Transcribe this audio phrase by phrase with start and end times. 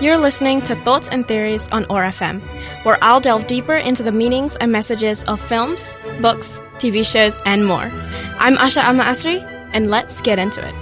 [0.00, 2.42] You're listening to Thoughts and Theories on OAR FM,
[2.84, 7.64] where I'll delve deeper into the meanings and messages of films, books, TV shows, and
[7.64, 7.90] more.
[8.38, 9.40] I'm Asha Ama Asri,
[9.72, 10.74] and let's get into it.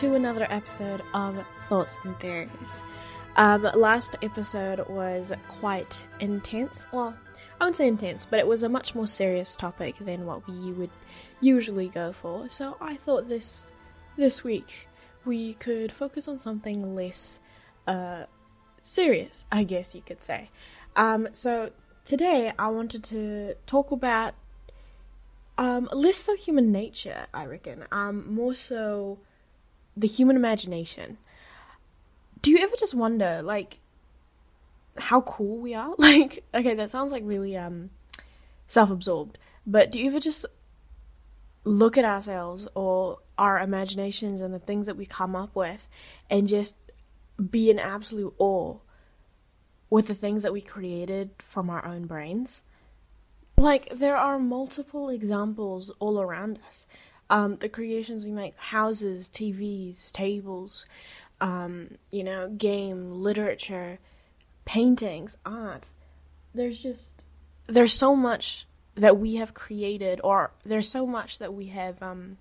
[0.00, 2.82] To another episode of Thoughts and Theories.
[3.36, 6.86] Um, last episode was quite intense.
[6.90, 7.14] Well,
[7.60, 10.72] I wouldn't say intense, but it was a much more serious topic than what we
[10.72, 10.88] would
[11.42, 12.48] usually go for.
[12.48, 13.72] So I thought this
[14.16, 14.88] this week
[15.26, 17.38] we could focus on something less
[17.86, 18.24] uh,
[18.80, 20.48] serious, I guess you could say.
[20.96, 21.72] Um, so
[22.06, 24.32] today I wanted to talk about
[25.58, 27.84] um, less so human nature, I reckon.
[27.92, 29.18] Um, more so
[29.96, 31.18] the human imagination.
[32.42, 33.80] Do you ever just wonder, like,
[34.98, 35.94] how cool we are?
[35.98, 37.90] Like, okay, that sounds like really um
[38.66, 40.46] self-absorbed, but do you ever just
[41.64, 45.88] look at ourselves or our imaginations and the things that we come up with
[46.30, 46.76] and just
[47.50, 48.78] be in absolute awe
[49.90, 52.62] with the things that we created from our own brains?
[53.60, 56.86] like there are multiple examples all around us.
[57.30, 60.84] Um, the creations we make houses, TVs, tables,
[61.40, 63.98] um, you know, game, literature,
[64.64, 65.86] paintings, art.
[66.54, 67.22] There's just
[67.66, 72.36] there's so much that we have created, or there's so much that we have um,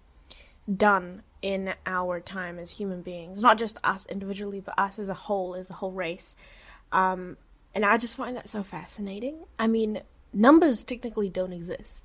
[0.76, 3.42] done in our time as human beings.
[3.42, 6.36] Not just us individually, but us as a whole, as a whole race.
[6.92, 7.38] Um,
[7.74, 9.46] and I just find that so fascinating.
[9.58, 10.02] I mean,
[10.34, 12.04] numbers technically don't exist.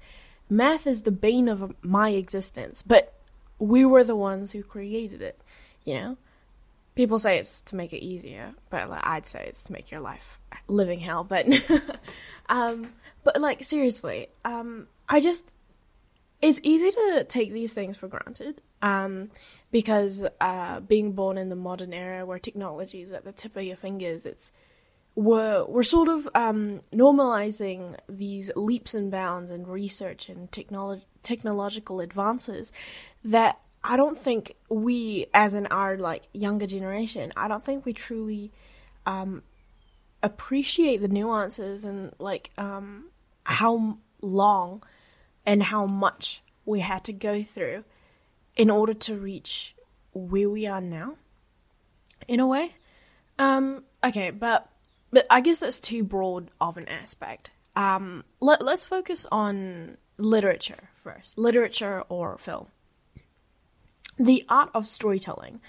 [0.55, 3.13] Math is the bane of my existence, but
[3.59, 5.41] we were the ones who created it,
[5.85, 6.17] you know?
[6.95, 10.01] People say it's to make it easier, but like, I'd say it's to make your
[10.01, 10.39] life
[10.69, 11.47] living hell, but
[12.49, 12.87] um
[13.25, 15.45] but like seriously, um I just
[16.41, 18.63] it's easy to take these things for granted.
[18.81, 19.31] Um
[19.73, 23.65] because uh being born in the modern era where technology is at the tip of
[23.65, 24.53] your fingers, it's
[25.15, 32.01] we're we're sort of um, normalizing these leaps and bounds in research and technolo- technological
[32.01, 32.73] advances
[33.25, 37.93] that I don't think we, as in our like younger generation, I don't think we
[37.93, 38.51] truly
[39.07, 39.43] um,
[40.23, 43.11] appreciate the nuances and like um,
[43.45, 44.83] how long
[45.47, 47.85] and how much we had to go through
[48.57, 49.77] in order to reach
[50.13, 51.17] where we are now.
[52.27, 52.75] In a way,
[53.39, 54.71] um, okay, but
[55.15, 57.51] but I guess that's too broad of an aspect.
[57.77, 62.67] Um, let, let's focus on literature first literature or film.
[64.19, 65.61] The art of storytelling,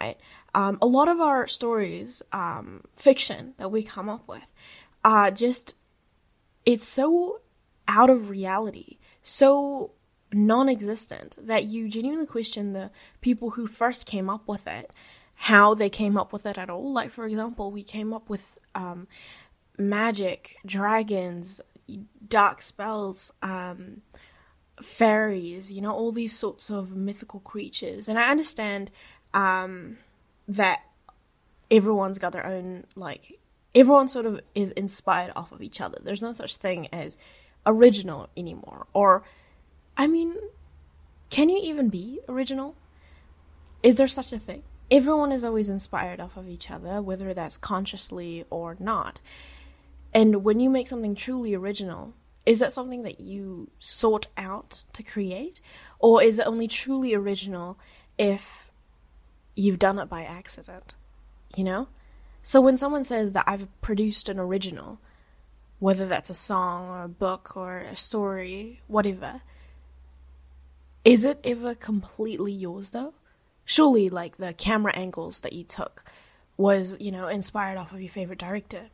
[0.00, 0.16] right?
[0.54, 4.52] Um, a lot of our stories, um, fiction that we come up with,
[5.04, 5.74] are just,
[6.66, 7.40] it's so
[7.86, 9.92] out of reality, so
[10.32, 12.90] non existent that you genuinely question the
[13.20, 14.90] people who first came up with it
[15.44, 16.92] how they came up with it at all.
[16.92, 19.08] Like, for example, we came up with um,
[19.78, 21.62] magic, dragons,
[22.28, 24.02] dark spells, um,
[24.82, 28.06] fairies, you know, all these sorts of mythical creatures.
[28.06, 28.90] And I understand
[29.32, 29.96] um,
[30.46, 30.82] that
[31.70, 33.40] everyone's got their own, like,
[33.74, 35.98] everyone sort of is inspired off of each other.
[36.02, 37.16] There's no such thing as
[37.64, 38.88] original anymore.
[38.92, 39.22] Or,
[39.96, 40.34] I mean,
[41.30, 42.74] can you even be original?
[43.82, 44.64] Is there such a thing?
[44.90, 49.20] Everyone is always inspired off of each other, whether that's consciously or not.
[50.12, 52.14] And when you make something truly original,
[52.44, 55.60] is that something that you sought out to create?
[55.98, 57.78] Or is it only truly original
[58.18, 58.70] if
[59.54, 60.96] you've done it by accident?
[61.56, 61.88] You know?
[62.42, 64.98] So when someone says that I've produced an original,
[65.78, 69.42] whether that's a song or a book or a story, whatever,
[71.04, 73.14] is it ever completely yours though?
[73.64, 76.04] Surely like the camera angles that you took
[76.56, 78.90] was you know inspired off of your favorite director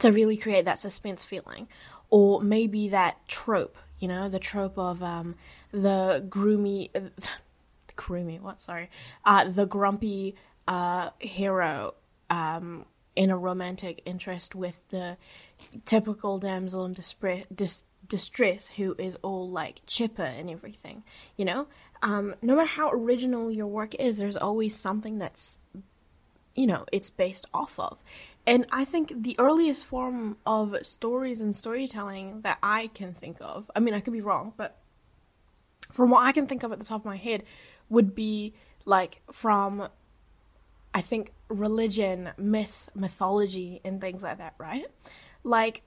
[0.00, 1.66] to really create that suspense feeling
[2.10, 5.34] or maybe that trope you know the trope of um,
[5.72, 6.90] the groomy
[7.96, 8.60] Kurumi, what?
[8.60, 8.90] Sorry,
[9.24, 10.36] uh, the grumpy
[10.68, 11.94] uh, hero
[12.30, 12.84] um,
[13.16, 15.16] in a romantic interest with the
[15.84, 21.04] typical damsel in distress, dis- distress who is all like chipper and everything.
[21.36, 21.66] You know,
[22.02, 25.58] um, no matter how original your work is, there's always something that's
[26.54, 27.98] you know it's based off of.
[28.46, 33.68] And I think the earliest form of stories and storytelling that I can think of,
[33.74, 34.78] I mean, I could be wrong, but
[35.90, 37.42] from what I can think of at the top of my head,
[37.88, 38.54] would be
[38.84, 39.88] like from,
[40.94, 44.86] I think, religion, myth, mythology, and things like that, right?
[45.42, 45.82] Like,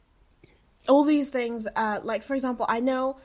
[0.90, 3.18] all these things, uh, like, for example, I know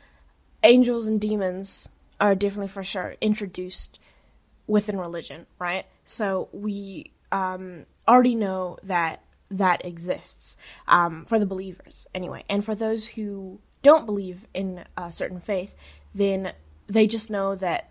[0.62, 1.88] angels and demons
[2.20, 3.98] are definitely for sure introduced
[4.66, 5.84] within religion, right?
[6.04, 10.56] So we um, already know that that exists
[10.88, 12.44] um, for the believers anyway.
[12.48, 15.74] And for those who don't believe in a certain faith,
[16.14, 16.52] then
[16.86, 17.90] they just know that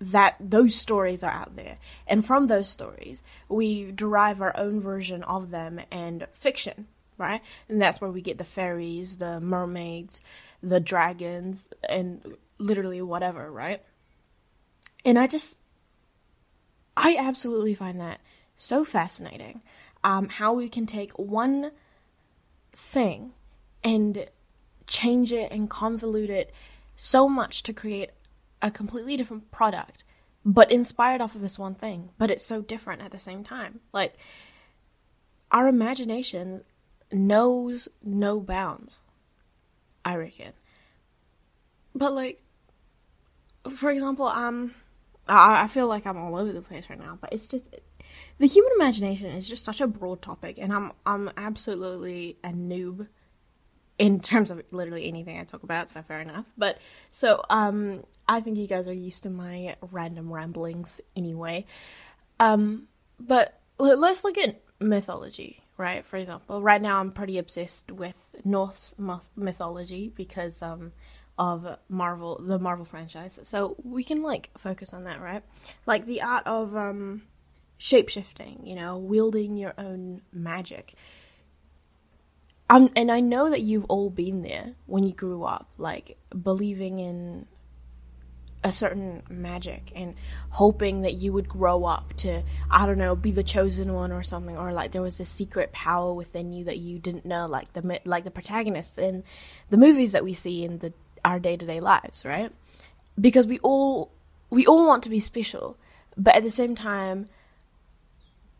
[0.00, 1.76] that those stories are out there.
[2.06, 6.86] And from those stories, we derive our own version of them and fiction,
[7.20, 7.42] right?
[7.68, 10.22] And that's where we get the fairies, the mermaids,
[10.62, 13.82] the dragons, and literally whatever, right?
[15.04, 15.58] And I just,
[16.96, 18.20] I absolutely find that
[18.56, 19.62] so fascinating
[20.02, 21.70] um, how we can take one
[22.72, 23.32] thing
[23.84, 24.26] and
[24.86, 26.52] change it and convolute it
[26.96, 28.10] so much to create
[28.60, 30.04] a completely different product,
[30.44, 32.10] but inspired off of this one thing.
[32.18, 33.80] But it's so different at the same time.
[33.92, 34.14] Like,
[35.50, 36.62] our imagination
[37.12, 39.02] knows no bounds,
[40.04, 40.52] I reckon.
[41.94, 42.42] But, like,
[43.68, 44.74] for example, um,
[45.28, 47.64] I, I feel like I'm all over the place right now, but it's just
[48.38, 53.06] the human imagination is just such a broad topic, and I'm I'm absolutely a noob
[53.98, 55.90] in terms of literally anything I talk about.
[55.90, 56.46] So fair enough.
[56.56, 56.78] But
[57.12, 61.66] so um, I think you guys are used to my random ramblings anyway.
[62.40, 66.04] Um, but let's look at mythology, right?
[66.04, 68.94] For example, right now I'm pretty obsessed with Norse
[69.34, 70.92] mythology because um
[71.38, 73.38] of Marvel, the Marvel franchise.
[73.44, 75.42] So we can like focus on that, right?
[75.86, 77.22] Like the art of um
[77.80, 80.94] shapeshifting, you know, wielding your own magic.
[82.68, 87.00] Um, and I know that you've all been there when you grew up, like believing
[87.00, 87.46] in
[88.62, 90.14] a certain magic and
[90.50, 94.22] hoping that you would grow up to, I don't know, be the chosen one or
[94.22, 97.72] something, or like there was a secret power within you that you didn't know, like
[97.72, 99.24] the like the protagonists in
[99.70, 100.92] the movies that we see in the
[101.24, 102.52] our day to day lives, right?
[103.18, 104.10] Because we all
[104.50, 105.78] we all want to be special,
[106.16, 107.28] but at the same time,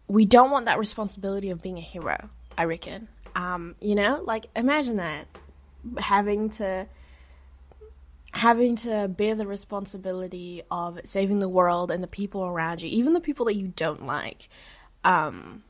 [0.09, 3.09] we don't want that responsibility of being a hero, I reckon.
[3.37, 5.27] Um, you know, like imagine that
[5.99, 6.87] having to
[8.33, 13.13] having to bear the responsibility of saving the world and the people around you, even
[13.13, 14.49] the people that you don't like.
[15.05, 15.65] Um,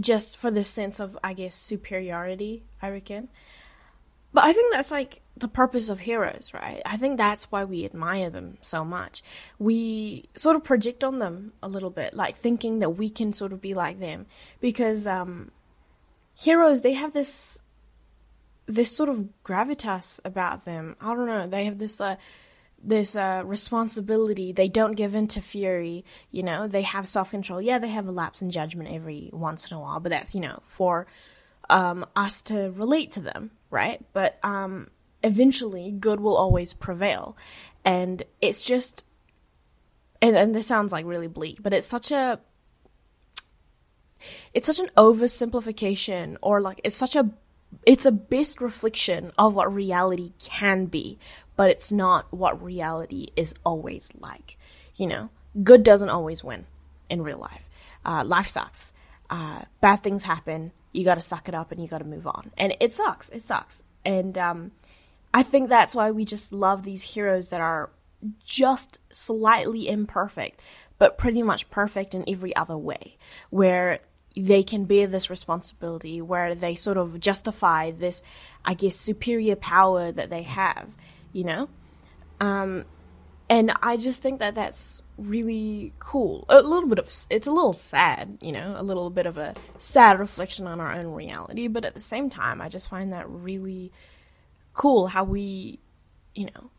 [0.00, 3.28] just for this sense of, I guess, superiority, I reckon.
[4.32, 6.82] But I think that's like the purpose of heroes, right?
[6.84, 9.22] I think that's why we admire them so much.
[9.60, 13.52] We sort of project on them a little bit, like thinking that we can sort
[13.52, 14.26] of be like them.
[14.60, 15.52] Because um,
[16.34, 17.60] heroes, they have this
[18.66, 20.96] this sort of gravitas about them.
[21.00, 21.46] I don't know.
[21.46, 22.16] They have this uh,
[22.82, 24.52] this uh, responsibility.
[24.52, 26.04] They don't give in to fury.
[26.30, 27.60] You know, they have self control.
[27.60, 30.40] Yeah, they have a lapse in judgment every once in a while, but that's you
[30.40, 31.06] know for
[31.70, 34.04] um, us to relate to them, right?
[34.12, 34.88] But um,
[35.22, 37.36] eventually good will always prevail.
[37.84, 39.04] And it's just,
[40.22, 42.40] and, and this sounds like really bleak, but it's such a,
[44.54, 47.30] it's such an oversimplification or like it's such a
[47.86, 51.18] it's a best reflection of what reality can be,
[51.56, 54.58] but it's not what reality is always like.
[54.96, 55.30] You know,
[55.62, 56.66] good doesn't always win
[57.08, 57.68] in real life.
[58.04, 58.92] Uh, life sucks.
[59.30, 60.72] Uh, bad things happen.
[60.92, 62.52] You got to suck it up and you got to move on.
[62.56, 63.28] And it sucks.
[63.30, 63.82] It sucks.
[64.04, 64.72] And um,
[65.32, 67.90] I think that's why we just love these heroes that are
[68.44, 70.60] just slightly imperfect,
[70.98, 73.16] but pretty much perfect in every other way,
[73.50, 74.00] where
[74.36, 78.22] they can bear this responsibility, where they sort of justify this,
[78.64, 80.88] I guess, superior power that they have,
[81.32, 81.68] you know?
[82.40, 82.84] Um,
[83.48, 86.44] and I just think that that's really cool.
[86.48, 89.54] A little bit of, it's a little sad, you know, a little bit of a
[89.78, 93.28] sad reflection on our own reality, but at the same time, I just find that
[93.28, 93.92] really
[94.72, 95.78] cool how we,
[96.34, 96.70] you know,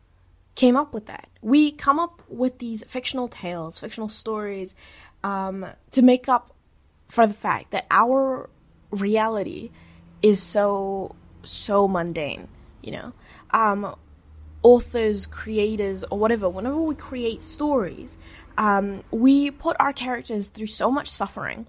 [0.54, 1.28] came up with that.
[1.40, 4.74] We come up with these fictional tales, fictional stories,
[5.24, 6.52] um, to make up
[7.08, 8.48] for the fact that our
[8.90, 9.70] reality
[10.22, 12.48] is so so mundane.
[12.82, 13.12] You know,
[13.50, 13.96] um,
[14.62, 18.18] authors, creators, or whatever, whenever we create stories,
[18.58, 21.66] um, we put our characters through so much suffering,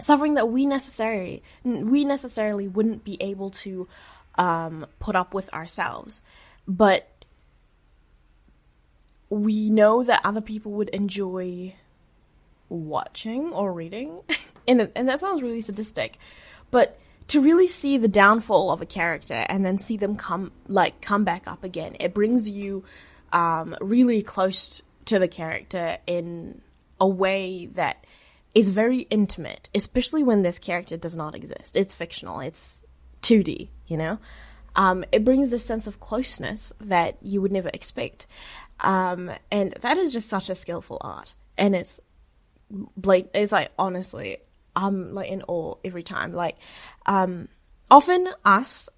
[0.00, 3.88] suffering that we necessarily we necessarily wouldn't be able to
[4.36, 6.22] um, put up with ourselves,
[6.66, 7.08] but
[9.28, 11.74] we know that other people would enjoy
[12.68, 14.20] watching or reading,
[14.68, 16.18] and and that sounds really sadistic,
[16.70, 21.00] but to really see the downfall of a character and then see them come like
[21.00, 22.84] come back up again, it brings you
[23.32, 26.60] um, really close to the character in
[27.00, 28.04] a way that
[28.54, 31.76] is very intimate, especially when this character does not exist.
[31.76, 32.40] It's fictional.
[32.40, 32.84] It's
[33.22, 34.18] 2D, you know.
[34.74, 38.26] Um, it brings a sense of closeness that you would never expect.
[38.80, 41.34] Um, and that is just such a skillful art.
[41.58, 42.00] And it's
[42.70, 44.38] Blake it's like honestly,
[44.74, 46.32] I'm like in awe every time.
[46.32, 46.56] Like,
[47.06, 47.48] um,
[47.90, 48.88] often us,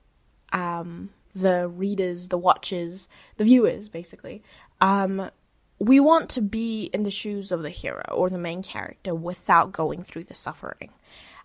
[0.53, 4.43] um, the readers, the watchers, the viewers, basically,
[4.81, 5.31] um,
[5.79, 9.71] we want to be in the shoes of the hero or the main character without
[9.73, 10.91] going through the suffering.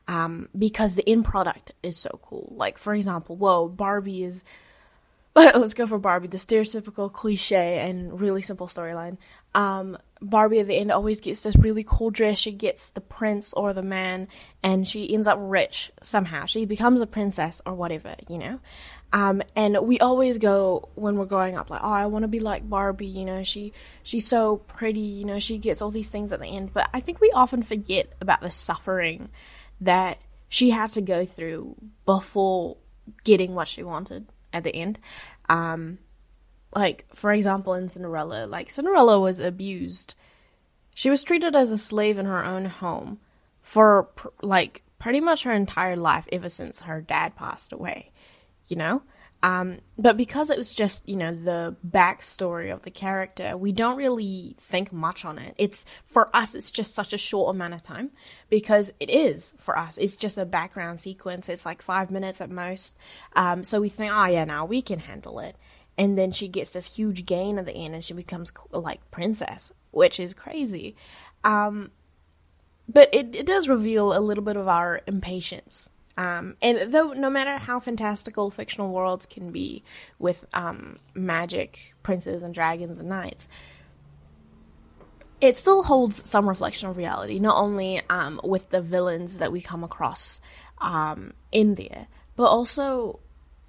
[0.07, 2.51] Um, because the end product is so cool.
[2.57, 4.43] Like, for example, whoa, Barbie is
[5.35, 9.17] let's go for Barbie, the stereotypical cliche and really simple storyline.
[9.55, 12.37] Um, Barbie at the end always gets this really cool dress.
[12.37, 14.29] She gets the prince or the man,
[14.63, 16.45] and she ends up rich somehow.
[16.45, 18.59] She becomes a princess or whatever, you know.
[19.11, 22.39] Um, and we always go when we're growing up, like, oh, I want to be
[22.39, 23.05] like Barbie.
[23.05, 25.01] You know, she she's so pretty.
[25.01, 26.73] You know, she gets all these things at the end.
[26.73, 29.29] But I think we often forget about the suffering
[29.81, 30.19] that
[30.49, 32.77] she had to go through before
[33.23, 34.99] getting what she wanted at the end.
[35.49, 35.99] Um,
[36.75, 40.15] like for example, in Cinderella, like Cinderella was abused.
[40.95, 43.19] She was treated as a slave in her own home
[43.61, 48.11] for pr- like pretty much her entire life ever since her dad passed away.
[48.67, 49.01] You know,
[49.43, 53.97] um, but because it was just, you know, the backstory of the character, we don't
[53.97, 55.53] really think much on it.
[55.57, 58.11] It's, for us, it's just such a short amount of time
[58.49, 59.97] because it is for us.
[59.97, 61.49] It's just a background sequence.
[61.49, 62.95] It's like five minutes at most.
[63.35, 65.57] Um, so we think, oh yeah, now we can handle it.
[65.97, 69.71] And then she gets this huge gain at the end and she becomes like princess,
[69.91, 70.95] which is crazy.
[71.43, 71.91] Um,
[72.87, 77.29] but it, it does reveal a little bit of our impatience um, and though no
[77.29, 79.83] matter how fantastical fictional worlds can be
[80.19, 83.47] with um, magic, princes and dragons and knights,
[85.41, 87.39] it still holds some reflection of reality.
[87.39, 90.39] Not only um, with the villains that we come across
[90.79, 93.19] um, in there, but also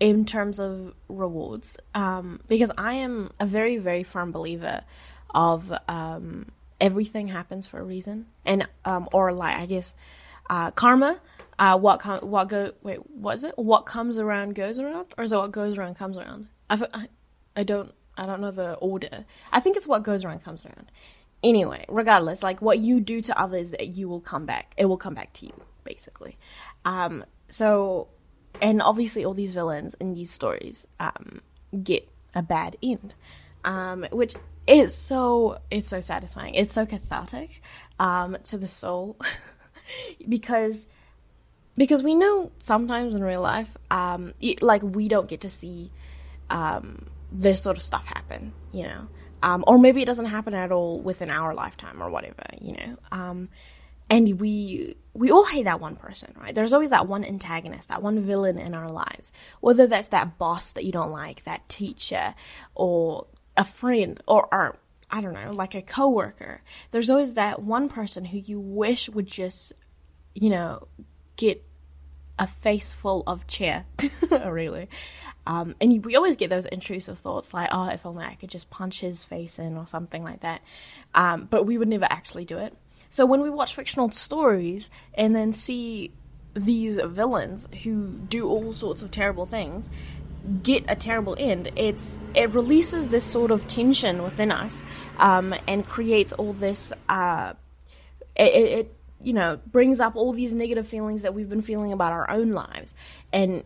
[0.00, 1.76] in terms of rewards.
[1.94, 4.82] Um, because I am a very, very firm believer
[5.34, 8.66] of um, everything happens for a reason, and
[9.12, 9.94] or like I guess
[10.50, 11.20] uh, karma
[11.58, 13.54] uh, what com- what go wait what is it?
[13.56, 15.06] What comes around goes around?
[15.16, 16.48] Or is it what goes around comes around?
[17.56, 19.24] I don't I don't know the order.
[19.52, 20.90] I think it's what goes around comes around.
[21.42, 24.74] Anyway regardless like what you do to others you will come back.
[24.76, 25.52] It will come back to you
[25.84, 26.38] basically.
[26.84, 28.08] Um so
[28.61, 31.40] and obviously all these villains in these stories um
[31.82, 33.14] get a bad end
[33.64, 34.34] um which
[34.66, 36.54] is so it's so satisfying.
[36.54, 37.62] It's so cathartic
[37.99, 39.16] um to the soul.
[40.26, 40.87] Because
[41.76, 45.90] because we know sometimes in real life, um, it, like we don't get to see
[46.49, 49.08] um, this sort of stuff happen, you know,
[49.42, 52.96] um, or maybe it doesn't happen at all within our lifetime or whatever, you know.
[54.11, 56.54] And we we all hate that one person, right?
[56.54, 60.73] There's always that one antagonist, that one villain in our lives, whether that's that boss
[60.73, 62.34] that you don't like, that teacher,
[62.75, 64.76] or a friend, or, or
[65.11, 66.62] I don't know, like a coworker.
[66.90, 69.73] There's always that one person who you wish would just,
[70.34, 70.88] you know,
[71.37, 71.64] get
[72.37, 73.87] a face full of cheer,
[74.30, 74.88] really.
[75.46, 78.70] Um, and we always get those intrusive thoughts like, oh, if only I could just
[78.70, 80.62] punch his face in or something like that.
[81.14, 82.76] Um, but we would never actually do it.
[83.14, 86.11] So when we watch fictional stories and then see
[86.54, 89.88] these villains who do all sorts of terrible things
[90.64, 94.83] get a terrible end, it's it releases this sort of tension within us
[95.18, 96.92] um, and creates all this.
[97.09, 97.52] Uh,
[98.35, 102.11] it, it you know, brings up all these negative feelings that we've been feeling about
[102.11, 102.97] our own lives.
[103.33, 103.62] And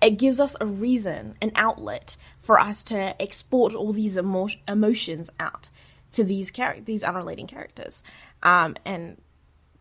[0.00, 5.30] it gives us a reason, an outlet for us to export all these emo- emotions
[5.40, 5.68] out
[6.12, 8.04] to these char- these unrelating characters.
[8.42, 9.20] Um, and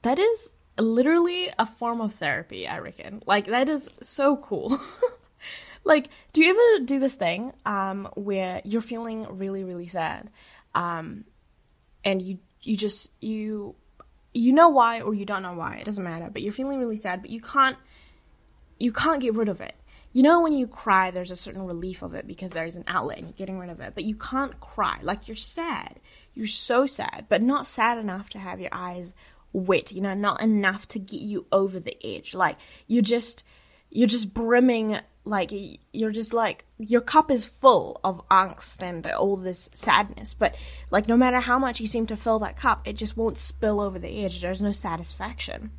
[0.02, 3.24] that is literally a form of therapy, I reckon.
[3.26, 4.78] Like, that is so cool.
[5.84, 10.30] like, do you ever do this thing um, where you're feeling really, really sad?
[10.76, 11.26] Um,
[12.04, 13.76] and you you just you
[14.34, 16.98] you know why or you don't know why it doesn't matter but you're feeling really
[16.98, 17.78] sad but you can't
[18.80, 19.76] you can't get rid of it
[20.14, 23.18] you know when you cry there's a certain relief of it because there's an outlet
[23.18, 26.00] and you're getting rid of it but you can't cry like you're sad
[26.34, 29.14] you're so sad but not sad enough to have your eyes
[29.54, 32.34] wet you know not enough to get you over the edge.
[32.34, 32.58] Like
[32.88, 33.44] you're just
[33.90, 35.52] you're just brimming like
[35.92, 40.34] you're just like your cup is full of angst and all this sadness.
[40.34, 40.56] But
[40.90, 43.80] like no matter how much you seem to fill that cup it just won't spill
[43.80, 44.42] over the edge.
[44.42, 45.72] There's no satisfaction.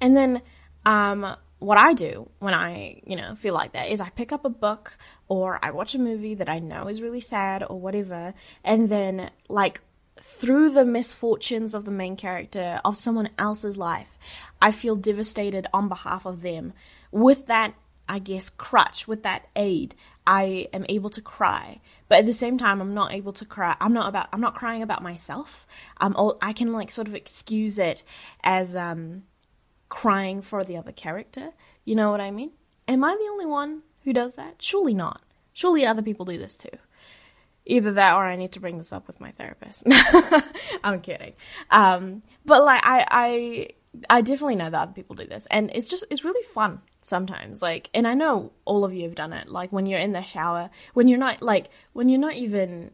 [0.00, 0.42] And then
[0.86, 4.44] um what I do when I, you know, feel like that is I pick up
[4.44, 4.96] a book
[5.28, 8.34] or I watch a movie that I know is really sad or whatever,
[8.64, 9.80] and then like
[10.20, 14.18] through the misfortunes of the main character of someone else's life,
[14.60, 16.72] I feel devastated on behalf of them.
[17.10, 17.74] With that,
[18.08, 19.94] I guess, crutch, with that aid,
[20.26, 21.80] I am able to cry.
[22.08, 23.76] But at the same time, I'm not able to cry.
[23.80, 24.28] I'm not about.
[24.32, 25.66] I'm not crying about myself.
[25.98, 26.14] I'm.
[26.16, 28.02] All, I can like sort of excuse it
[28.42, 29.24] as um
[29.88, 31.52] crying for the other character.
[31.84, 32.52] You know what I mean?
[32.86, 34.56] Am I the only one who does that?
[34.62, 35.22] Surely not.
[35.52, 36.76] Surely other people do this too.
[37.66, 39.84] Either that or I need to bring this up with my therapist.
[40.84, 41.34] I'm kidding.
[41.70, 43.68] Um, but like I, I
[44.08, 47.62] I definitely know that other people do this and it's just it's really fun sometimes
[47.62, 50.22] like and I know all of you have done it like when you're in the
[50.22, 52.90] shower when you're not like when you're not even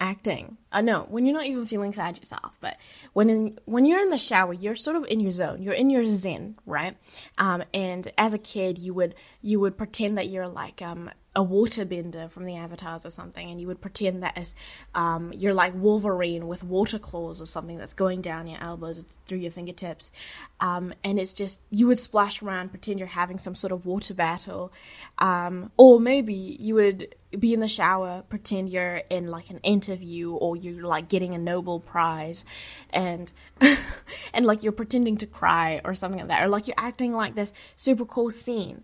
[0.00, 0.56] acting.
[0.70, 2.76] I uh, know when you're not even feeling sad yourself, but
[3.12, 5.62] when in, when you're in the shower, you're sort of in your zone.
[5.62, 6.96] You're in your zen, right?
[7.38, 11.44] Um, and as a kid, you would you would pretend that you're like um, a
[11.44, 14.54] waterbender from the avatars or something and you would pretend that as
[14.94, 19.38] um, you're like wolverine with water claws or something that's going down your elbows through
[19.38, 20.10] your fingertips.
[20.58, 24.14] Um, and it's just you would splash around pretend you're having some sort of water
[24.14, 24.72] battle.
[25.18, 30.32] Um, or maybe you would be in the shower pretend you're in like an interview
[30.32, 32.46] or you're like getting a nobel prize
[32.90, 33.32] and
[34.32, 37.34] and like you're pretending to cry or something like that or like you're acting like
[37.34, 38.82] this super cool scene.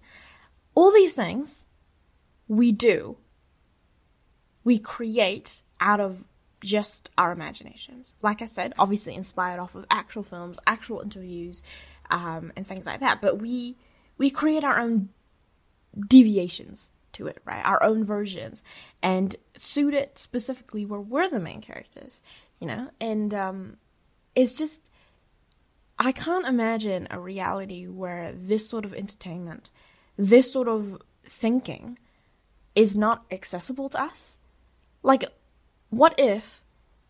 [0.77, 1.65] All these things
[2.49, 3.17] we do,
[4.65, 6.25] we create out of
[6.63, 8.15] just our imaginations.
[8.23, 11.63] Like I said, obviously inspired off of actual films, actual interviews,
[12.11, 13.21] um, and things like that.
[13.21, 13.77] But we
[14.17, 15.11] we create our own
[16.09, 17.65] deviations to it, right?
[17.65, 18.63] Our own versions,
[19.03, 22.23] and suit it specifically where we're the main characters,
[22.59, 22.91] you know.
[23.01, 23.77] And um,
[24.35, 24.91] it's just
[25.99, 29.71] I can't imagine a reality where this sort of entertainment,
[30.17, 31.99] this sort of thinking
[32.75, 34.37] is not accessible to us?
[35.03, 35.25] Like,
[35.91, 36.63] what if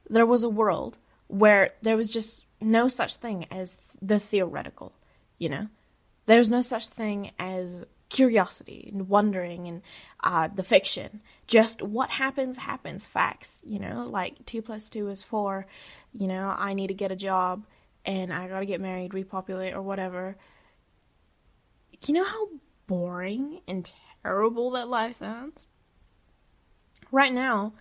[0.09, 0.98] there was a world
[1.29, 4.92] where there was just no such thing as the theoretical,
[5.38, 5.68] you know?
[6.27, 9.83] There's no such thing as curiosity and wondering and
[10.22, 11.22] uh, the fiction.
[11.46, 14.07] Just what happens, happens, facts, you know?
[14.09, 15.66] Like, two plus two is four,
[16.12, 17.64] you know, I need to get a job
[18.05, 20.37] and I gotta get married, repopulate, or whatever.
[22.07, 22.48] You know how
[22.87, 23.90] boring and
[24.25, 25.67] terrible that life sounds?
[27.13, 27.75] Right now,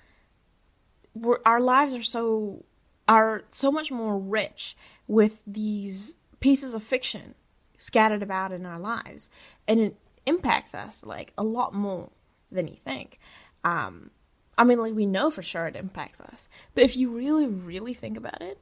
[1.45, 2.65] our lives are so
[3.07, 4.77] are so much more rich
[5.07, 7.35] with these pieces of fiction
[7.77, 9.29] scattered about in our lives,
[9.67, 12.09] and it impacts us like a lot more
[12.51, 13.19] than you think.
[13.63, 14.11] Um,
[14.57, 17.93] I mean, like we know for sure it impacts us, but if you really, really
[17.93, 18.59] think about it,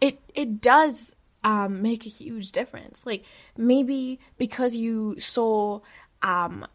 [0.00, 1.14] it it does
[1.44, 3.06] um, make a huge difference.
[3.06, 3.24] Like
[3.56, 5.80] maybe because you saw
[6.22, 6.66] um,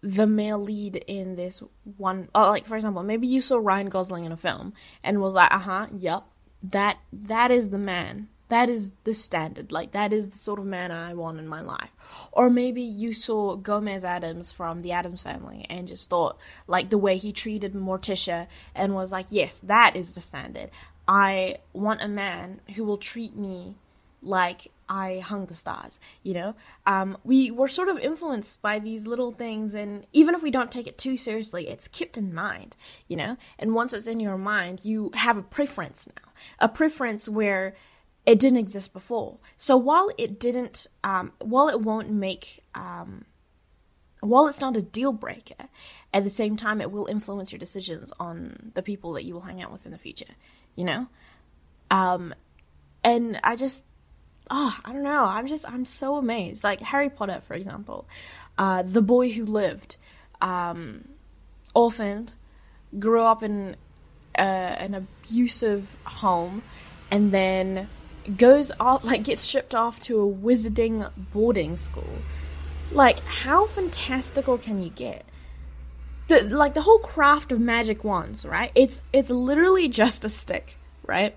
[0.00, 1.62] the male lead in this
[1.96, 5.34] one, uh, like for example, maybe you saw Ryan Gosling in a film and was
[5.34, 6.24] like, uh huh, yep,
[6.62, 8.28] that that is the man.
[8.48, 9.72] That is the standard.
[9.72, 11.90] Like that is the sort of man I want in my life.
[12.32, 16.96] Or maybe you saw Gomez Addams from the Addams Family and just thought like the
[16.96, 20.70] way he treated Morticia and was like, yes, that is the standard.
[21.06, 23.76] I want a man who will treat me
[24.22, 26.54] like I hung the stars, you know?
[26.86, 30.72] Um, we were sort of influenced by these little things, and even if we don't
[30.72, 33.36] take it too seriously, it's kept in mind, you know?
[33.58, 36.32] And once it's in your mind, you have a preference now.
[36.58, 37.74] A preference where
[38.26, 39.38] it didn't exist before.
[39.56, 43.24] So while it didn't, um, while it won't make, um,
[44.20, 45.68] while it's not a deal breaker,
[46.12, 49.42] at the same time, it will influence your decisions on the people that you will
[49.42, 50.34] hang out with in the future,
[50.76, 51.06] you know?
[51.90, 52.34] Um,
[53.02, 53.84] and I just
[54.50, 55.24] oh, I don't know.
[55.24, 56.64] I'm just I'm so amazed.
[56.64, 58.06] Like Harry Potter, for example,
[58.56, 59.96] uh, the boy who lived,
[60.40, 61.08] um,
[61.74, 62.32] orphaned,
[62.98, 63.76] grew up in
[64.38, 66.62] uh, an abusive home,
[67.10, 67.88] and then
[68.36, 72.18] goes off like gets shipped off to a wizarding boarding school.
[72.90, 75.24] Like, how fantastical can you get?
[76.28, 78.70] The like the whole craft of magic wands, right?
[78.74, 81.36] It's it's literally just a stick, right?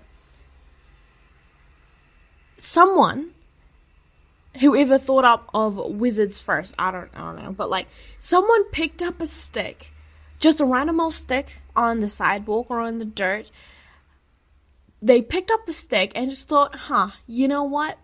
[2.58, 3.32] Someone
[4.60, 6.74] whoever thought up of wizards first.
[6.78, 7.86] I don't, I don't know, but like
[8.18, 9.92] someone picked up a stick,
[10.38, 13.50] just a random old stick on the sidewalk or on the dirt.
[15.00, 17.98] They picked up a stick and just thought, huh, you know what?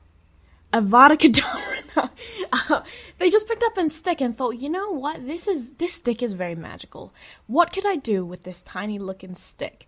[0.73, 2.85] Avada Kedavra.
[3.19, 5.27] they just picked up a stick and thought, you know what?
[5.27, 7.13] This is this stick is very magical.
[7.47, 9.87] What could I do with this tiny looking stick?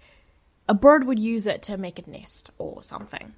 [0.69, 3.35] A bird would use it to make a nest or something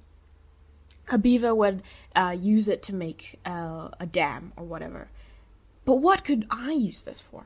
[1.09, 1.83] a beaver would
[2.15, 5.09] uh, use it to make uh, a dam or whatever.
[5.85, 7.43] But what could I use this for?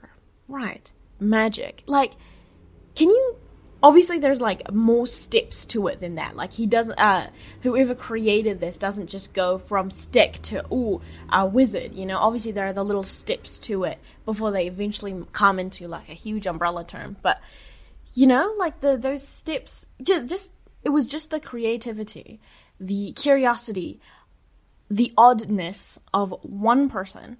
[0.48, 1.84] Right, magic.
[1.88, 2.14] Like,
[2.96, 3.36] can you?
[3.82, 6.36] Obviously, there's like more steps to it than that.
[6.36, 7.00] Like, he doesn't.
[7.00, 7.28] Uh,
[7.62, 11.94] whoever created this doesn't just go from stick to ooh a wizard.
[11.94, 15.88] You know, obviously there are the little steps to it before they eventually come into
[15.88, 17.18] like a huge umbrella term.
[17.22, 17.40] But
[18.14, 20.52] you know, like the those steps, just just
[20.84, 22.40] it was just the creativity
[22.80, 24.00] the curiosity,
[24.90, 27.38] the oddness of one person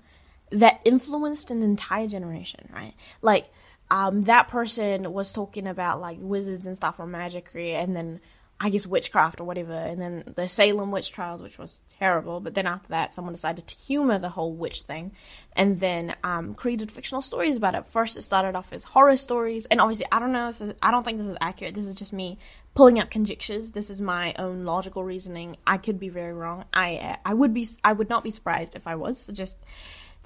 [0.52, 2.94] that influenced an entire generation, right?
[3.22, 3.50] Like,
[3.90, 8.20] um, that person was talking about like wizards and stuff or magicry, and then
[8.60, 12.40] I guess witchcraft or whatever, and then the Salem witch trials, which was terrible.
[12.40, 15.12] But then after that, someone decided to humor the whole witch thing,
[15.54, 17.86] and then um, created fictional stories about it.
[17.86, 21.04] First, it started off as horror stories, and obviously, I don't know if I don't
[21.04, 21.76] think this is accurate.
[21.76, 22.40] This is just me
[22.74, 23.72] pulling up conjectures.
[23.72, 25.58] This is my own logical reasoning.
[25.68, 26.66] I could be very wrong.
[26.74, 29.20] I I would be I would not be surprised if I was.
[29.20, 29.58] So just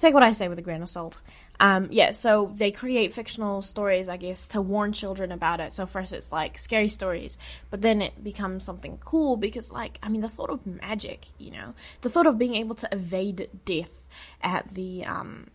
[0.02, 1.20] take what I say with a grain of salt.
[1.60, 5.72] Um, yeah, so they create fictional stories, I guess, to warn children about it.
[5.72, 7.38] So first it's like scary stories,
[7.70, 11.50] but then it becomes something cool because, like, I mean, the thought of magic, you
[11.50, 14.06] know, the thought of being able to evade death
[14.42, 15.46] at the um,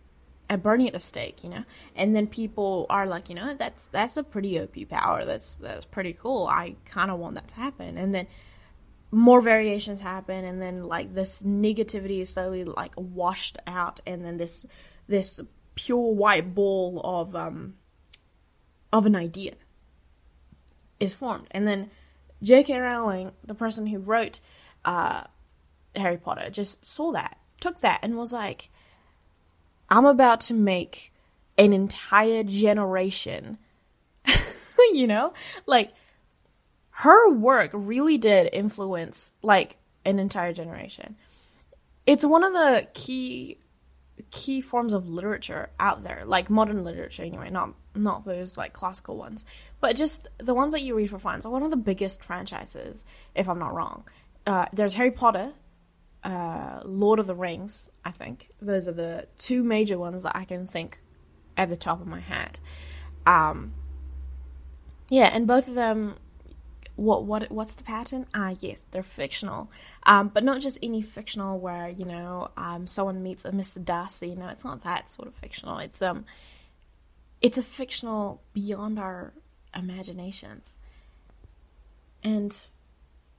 [0.49, 1.63] at burning at the stake, you know.
[1.95, 5.25] And then people are like, you know, that's that's a pretty OP power.
[5.25, 6.47] That's that's pretty cool.
[6.47, 7.97] I kind of want that to happen.
[7.97, 8.27] And then
[9.11, 14.37] more variations happen, and then like this negativity is slowly like washed out, and then
[14.37, 14.65] this
[15.07, 15.39] this
[15.75, 17.75] pure white ball of um
[18.91, 19.53] of an idea
[20.99, 21.89] is formed, and then
[22.41, 22.77] J.K.
[22.77, 24.39] Rowling, the person who wrote
[24.85, 25.23] uh,
[25.95, 28.69] Harry Potter, just saw that, took that, and was like
[29.89, 31.13] I'm about to make
[31.57, 33.57] an entire generation,
[34.91, 35.33] you know?
[35.65, 35.93] Like,
[36.99, 41.15] her work really did influence, like, an entire generation.
[42.07, 43.59] It's one of the key
[44.31, 49.15] key forms of literature out there, like modern literature anyway, not not those like classical
[49.15, 49.45] ones,
[49.79, 51.39] but just the ones that you read for fun.
[51.41, 53.05] So one of the biggest franchises,
[53.35, 54.03] if I'm not wrong.
[54.47, 55.53] Uh, there's Harry Potter,
[56.23, 58.49] uh, Lord of the Rings, I think.
[58.59, 60.99] Those are the two major ones that I can think
[61.57, 62.59] at the top of my head.
[63.27, 63.75] Um,
[65.09, 66.15] yeah, and both of them
[66.97, 68.25] what what what's the pattern?
[68.33, 69.71] Ah, yes, they're fictional.
[70.03, 73.83] Um, but not just any fictional where you know um, someone meets a Mr.
[73.83, 74.29] Darcy.
[74.29, 75.77] You know, it's not that sort of fictional.
[75.77, 76.25] It's um,
[77.39, 79.31] it's a fictional beyond our
[79.75, 80.75] imaginations.
[82.23, 82.57] And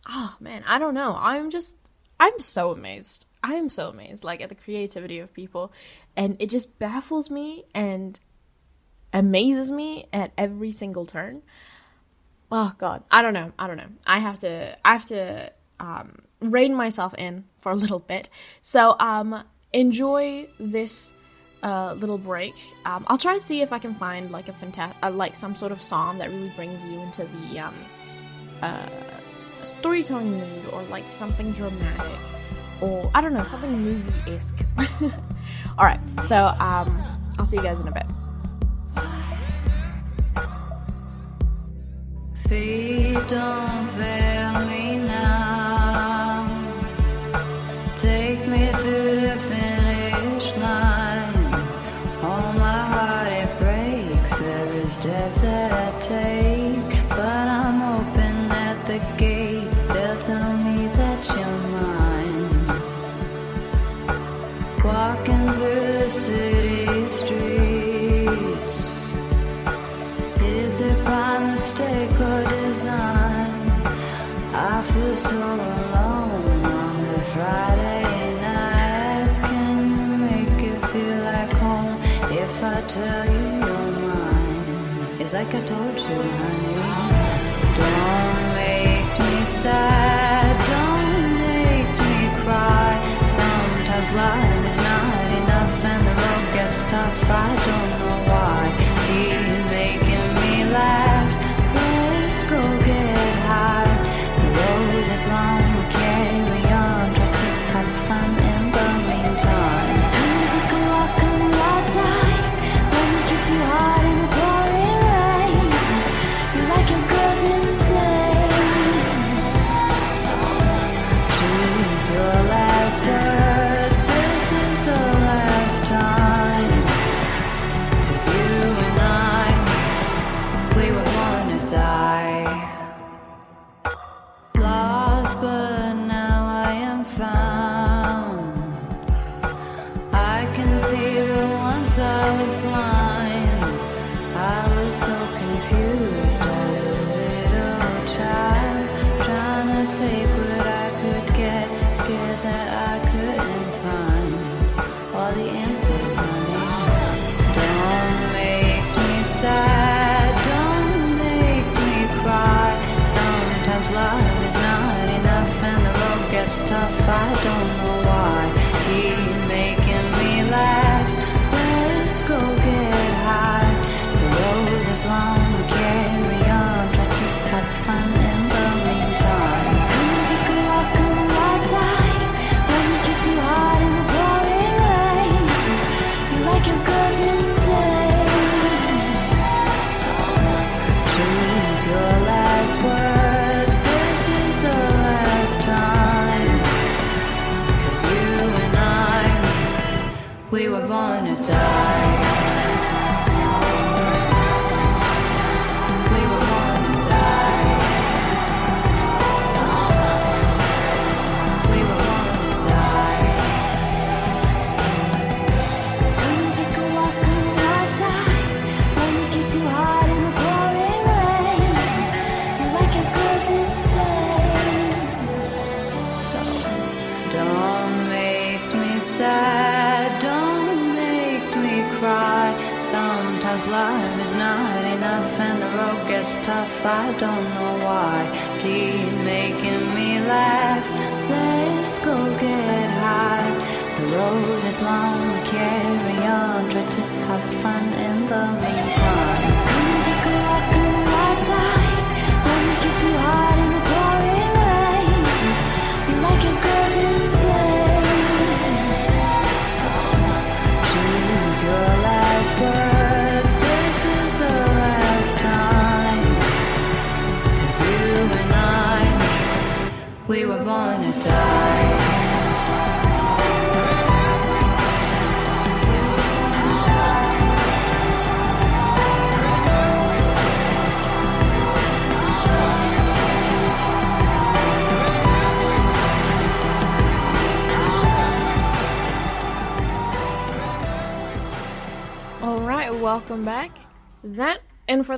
[0.08, 1.16] oh man, I don't know.
[1.18, 1.76] I'm just
[2.20, 3.26] I'm so amazed.
[3.42, 5.72] I'm so amazed, like at the creativity of people,
[6.16, 8.18] and it just baffles me and
[9.12, 11.42] amazes me at every single turn.
[12.50, 13.52] Oh God, I don't know.
[13.58, 13.90] I don't know.
[14.06, 14.76] I have to.
[14.84, 18.30] I have to um, rein myself in for a little bit.
[18.62, 21.12] So um, enjoy this
[21.62, 22.54] uh, little break.
[22.84, 25.56] Um, I'll try to see if I can find like a fantastic, uh, like some
[25.56, 27.74] sort of song that really brings you into the um,
[28.62, 28.86] uh
[29.62, 32.18] storytelling mood or like something dramatic
[32.80, 34.64] or I don't know, something movie esque.
[35.78, 37.02] Alright, so um,
[37.38, 38.06] I'll see you guys in a bit.
[42.48, 46.48] Feet don't fail me now.
[47.96, 48.47] Take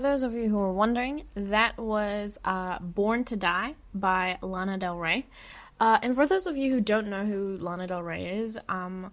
[0.01, 4.97] those of you who are wondering, that was uh, "Born to Die" by Lana Del
[4.97, 5.27] Rey.
[5.79, 9.13] Uh, and for those of you who don't know who Lana Del Rey is, um,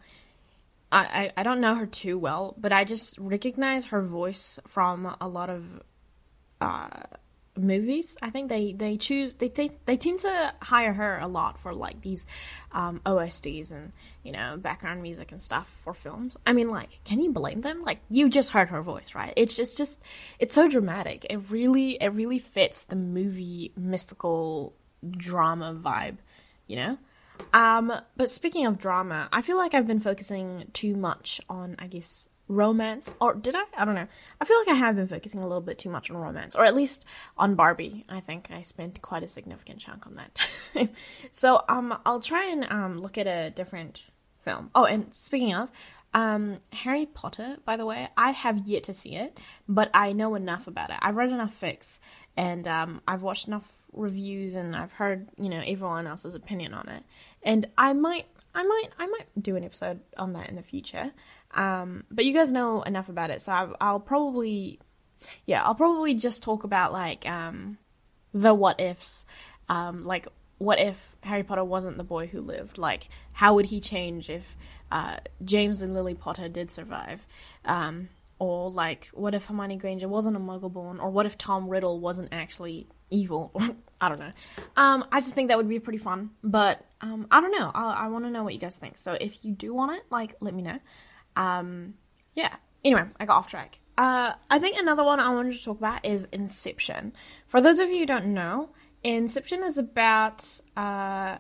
[0.91, 5.15] I, I I don't know her too well, but I just recognize her voice from
[5.21, 5.81] a lot of
[6.61, 6.89] uh,
[7.57, 8.17] movies.
[8.21, 11.73] I think they they choose they, they they tend to hire her a lot for
[11.73, 12.25] like these
[12.71, 13.91] um, and
[14.23, 16.37] you know background music and stuff for films.
[16.45, 17.81] I mean, like, can you blame them?
[17.83, 19.33] Like, you just heard her voice, right?
[19.35, 19.99] It's just just
[20.39, 21.25] it's so dramatic.
[21.29, 24.73] It really it really fits the movie mystical
[25.11, 26.17] drama vibe,
[26.67, 26.97] you know.
[27.53, 31.87] Um, but speaking of drama, I feel like I've been focusing too much on, I
[31.87, 33.13] guess, romance.
[33.19, 33.63] Or did I?
[33.77, 34.07] I don't know.
[34.39, 36.65] I feel like I have been focusing a little bit too much on romance, or
[36.65, 37.05] at least
[37.37, 38.05] on Barbie.
[38.09, 40.89] I think I spent quite a significant chunk on that.
[41.31, 44.03] so, um, I'll try and um look at a different
[44.43, 44.71] film.
[44.73, 45.69] Oh, and speaking of,
[46.13, 47.57] um, Harry Potter.
[47.65, 50.97] By the way, I have yet to see it, but I know enough about it.
[51.01, 51.99] I've read enough fics,
[52.35, 56.89] and um, I've watched enough reviews, and I've heard you know everyone else's opinion on
[56.89, 57.03] it.
[57.43, 61.11] And I might, I might, I might do an episode on that in the future.
[61.51, 64.79] Um, but you guys know enough about it, so I, I'll probably,
[65.45, 67.77] yeah, I'll probably just talk about like um,
[68.33, 69.25] the what ifs,
[69.69, 72.77] um, like what if Harry Potter wasn't the boy who lived?
[72.77, 74.57] Like, how would he change if
[74.91, 77.27] uh, James and Lily Potter did survive?
[77.63, 80.99] Um, or like, what if Hermione Granger wasn't a Muggle-born?
[80.99, 83.51] Or what if Tom Riddle wasn't actually evil?
[84.01, 84.31] I don't know.
[84.75, 86.31] Um, I just think that would be pretty fun.
[86.43, 87.71] But um, I don't know.
[87.73, 88.97] I, I want to know what you guys think.
[88.97, 90.79] So if you do want it, like, let me know.
[91.37, 91.93] Um,
[92.33, 92.55] yeah.
[92.83, 93.79] Anyway, I got off track.
[93.97, 97.13] Uh, I think another one I wanted to talk about is Inception.
[97.47, 98.69] For those of you who don't know,
[99.03, 101.37] Inception is about uh,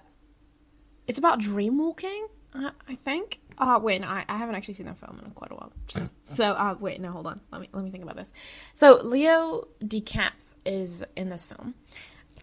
[1.07, 2.27] it's about dream walking.
[2.53, 3.41] I, I think.
[3.57, 5.73] Uh, wait, no, I, I haven't actually seen that film in quite a while.
[6.23, 7.39] so, uh, wait, no, hold on.
[7.51, 8.33] Let me let me think about this.
[8.75, 10.31] So, Leo DiCap
[10.65, 11.73] is in this film.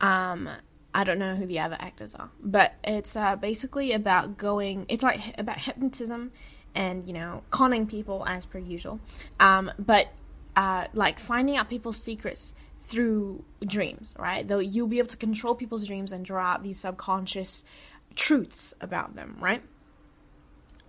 [0.01, 0.49] Um,
[0.93, 4.87] I don't know who the other actors are, but it's uh, basically about going.
[4.89, 6.33] It's like about hypnotism
[6.75, 9.01] and you know conning people as per usual,
[9.41, 10.09] um, but
[10.57, 14.15] uh, like finding out people's secrets through dreams.
[14.19, 14.47] Right?
[14.47, 17.65] Though you'll be able to control people's dreams and draw out these subconscious
[18.15, 19.37] truths about them.
[19.41, 19.63] Right?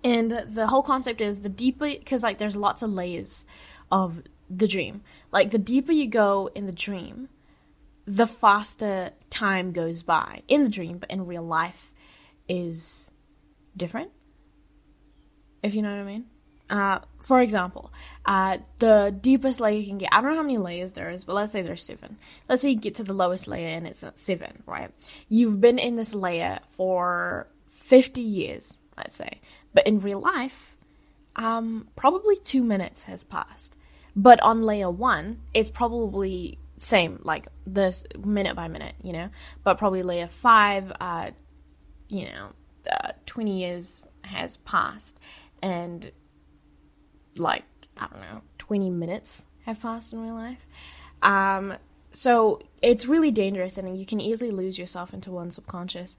[0.04, 3.46] And the whole concept is the deeper, because like there's lots of layers
[3.92, 5.02] of the dream.
[5.32, 7.30] Like the deeper you go in the dream,
[8.06, 11.92] the faster time goes by in the dream, but in real life
[12.48, 13.10] is
[13.76, 14.12] different.
[15.66, 16.26] If you know what I mean.
[16.70, 17.92] Uh, for example,
[18.26, 21.26] uh, the deepest layer you can get, I don't know how many layers there is,
[21.26, 22.18] but let's say there's seven.
[22.48, 24.92] Let's say you get to the lowest layer and it's at seven, right?
[25.28, 29.42] You've been in this layer for 50 years, let's say.
[29.74, 30.76] But in real life,
[31.36, 33.76] um, probably two minutes has passed.
[34.16, 39.30] But on layer one, it's probably same, like this minute by minute, you know.
[39.64, 41.32] But probably layer five, uh,
[42.08, 42.50] you know,
[42.92, 45.20] uh, 20 years has passed,
[45.66, 46.12] and
[47.38, 47.64] like
[47.98, 50.66] I don't know, 20 minutes have passed in real life.
[51.22, 51.76] Um,
[52.12, 56.16] so it's really dangerous, and you can easily lose yourself into one subconscious.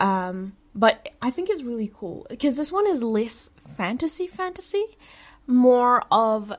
[0.00, 4.96] Um, but I think it's really cool because this one is less fantasy fantasy,
[5.46, 6.52] more of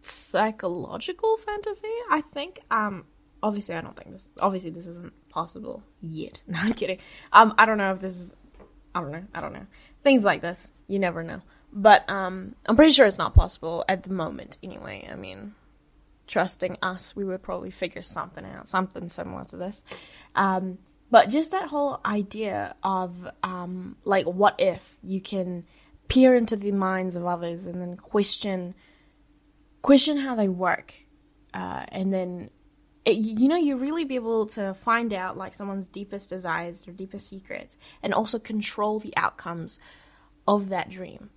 [0.00, 1.94] psychological fantasy.
[2.10, 2.60] I think.
[2.70, 3.04] Um,
[3.42, 4.28] obviously, I don't think this.
[4.40, 6.42] Obviously, this isn't possible yet.
[6.48, 6.98] No, I'm kidding.
[7.32, 8.34] Um, I don't know if this is.
[8.94, 9.24] I don't know.
[9.34, 9.66] I don't know.
[10.04, 11.42] Things like this, you never know.
[11.72, 14.58] But um, I'm pretty sure it's not possible at the moment.
[14.62, 15.54] Anyway, I mean,
[16.28, 19.82] trusting us, we would probably figure something out, something similar to this.
[20.36, 20.78] Um,
[21.10, 25.64] but just that whole idea of um, like, what if you can
[26.08, 28.74] peer into the minds of others and then question
[29.82, 30.94] question how they work,
[31.52, 32.50] uh, and then
[33.04, 36.94] it, you know you really be able to find out like someone's deepest desires, their
[36.94, 39.78] deepest secrets, and also control the outcomes
[40.46, 41.30] of that dream.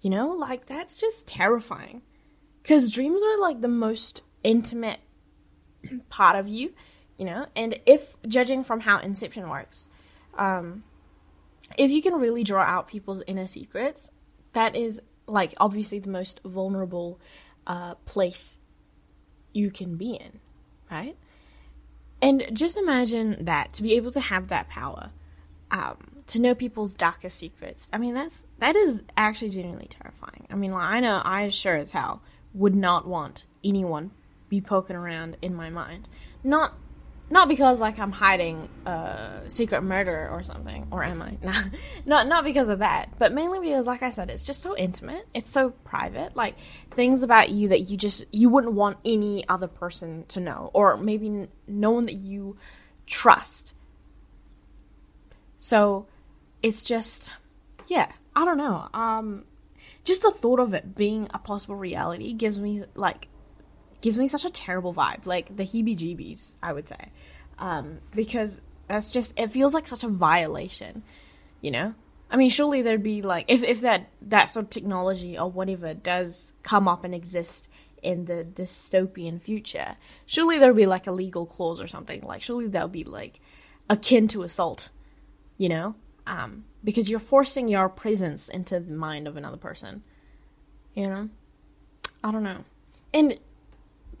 [0.00, 2.02] You know, like that's just terrifying.
[2.62, 5.00] Because dreams are like the most intimate
[6.08, 6.72] part of you,
[7.18, 7.46] you know?
[7.56, 9.88] And if, judging from how Inception works,
[10.38, 10.84] um,
[11.76, 14.10] if you can really draw out people's inner secrets,
[14.52, 17.20] that is like obviously the most vulnerable
[17.66, 18.58] uh, place
[19.52, 20.40] you can be in,
[20.92, 21.16] right?
[22.20, 25.10] And just imagine that to be able to have that power,
[25.70, 25.96] um,
[26.28, 27.88] to know people's darkest secrets.
[27.92, 30.46] I mean, that's that is actually genuinely terrifying.
[30.50, 32.22] I mean, like, I know I sure as hell
[32.54, 34.12] would not want anyone
[34.48, 36.08] be poking around in my mind.
[36.44, 36.74] Not
[37.32, 41.38] not because like I'm hiding a secret murder or something, or am I?
[41.42, 41.54] Nah,
[42.04, 45.26] not not because of that, but mainly because, like I said, it's just so intimate.
[45.32, 46.36] It's so private.
[46.36, 46.58] Like
[46.90, 50.98] things about you that you just you wouldn't want any other person to know, or
[50.98, 52.58] maybe no one that you
[53.06, 53.72] trust.
[55.56, 56.08] So
[56.62, 57.30] it's just,
[57.86, 58.88] yeah, I don't know.
[58.92, 59.44] Um,
[60.04, 63.28] just the thought of it being a possible reality gives me like
[64.02, 67.10] gives me such a terrible vibe, like the heebie-jeebies, I would say,
[67.58, 71.02] um, because that's just it feels like such a violation,
[71.62, 71.94] you know.
[72.30, 75.94] I mean, surely there'd be like if if that that sort of technology or whatever
[75.94, 77.68] does come up and exist
[78.02, 82.22] in the dystopian future, surely there'd be like a legal clause or something.
[82.22, 83.40] Like surely that would be like
[83.88, 84.90] akin to assault,
[85.56, 85.94] you know,
[86.26, 90.02] um, because you're forcing your presence into the mind of another person.
[90.94, 91.28] You know,
[92.24, 92.64] I don't know,
[93.14, 93.38] and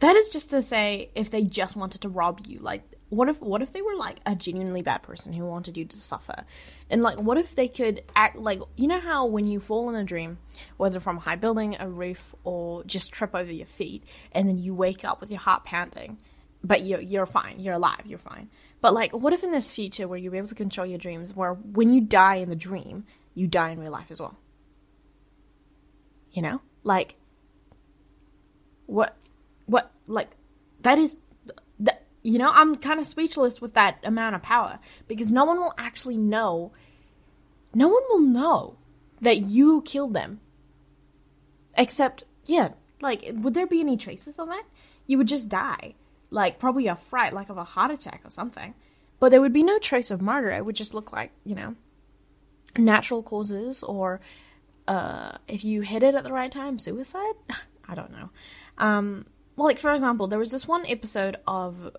[0.02, 3.40] that is just to say if they just wanted to rob you like what if
[3.40, 6.44] what if they were like a genuinely bad person who wanted you to suffer?
[6.88, 9.94] And like what if they could act like you know how when you fall in
[9.94, 10.38] a dream
[10.78, 14.56] whether from a high building a roof or just trip over your feet and then
[14.56, 16.18] you wake up with your heart pounding
[16.64, 18.48] but you're you're fine you're alive you're fine.
[18.80, 21.52] But like what if in this future where you're able to control your dreams where
[21.52, 24.38] when you die in the dream you die in real life as well?
[26.32, 26.62] You know?
[26.82, 27.16] Like
[28.86, 29.16] what
[30.06, 30.36] like
[30.80, 31.16] that is
[31.78, 34.78] that you know i'm kind of speechless with that amount of power
[35.08, 36.72] because no one will actually know
[37.74, 38.76] no one will know
[39.20, 40.40] that you killed them
[41.76, 42.70] except yeah
[43.02, 44.62] like would there be any traces of that?
[45.06, 45.94] You would just die
[46.30, 48.74] like probably a fright like of a heart attack or something.
[49.18, 50.50] But there would be no trace of murder.
[50.50, 51.74] It would just look like you know
[52.78, 54.20] natural causes or
[54.88, 57.34] uh if you hit it at the right time suicide?
[57.88, 58.30] I don't know.
[58.78, 59.26] Um
[59.62, 61.94] well, like for example, there was this one episode of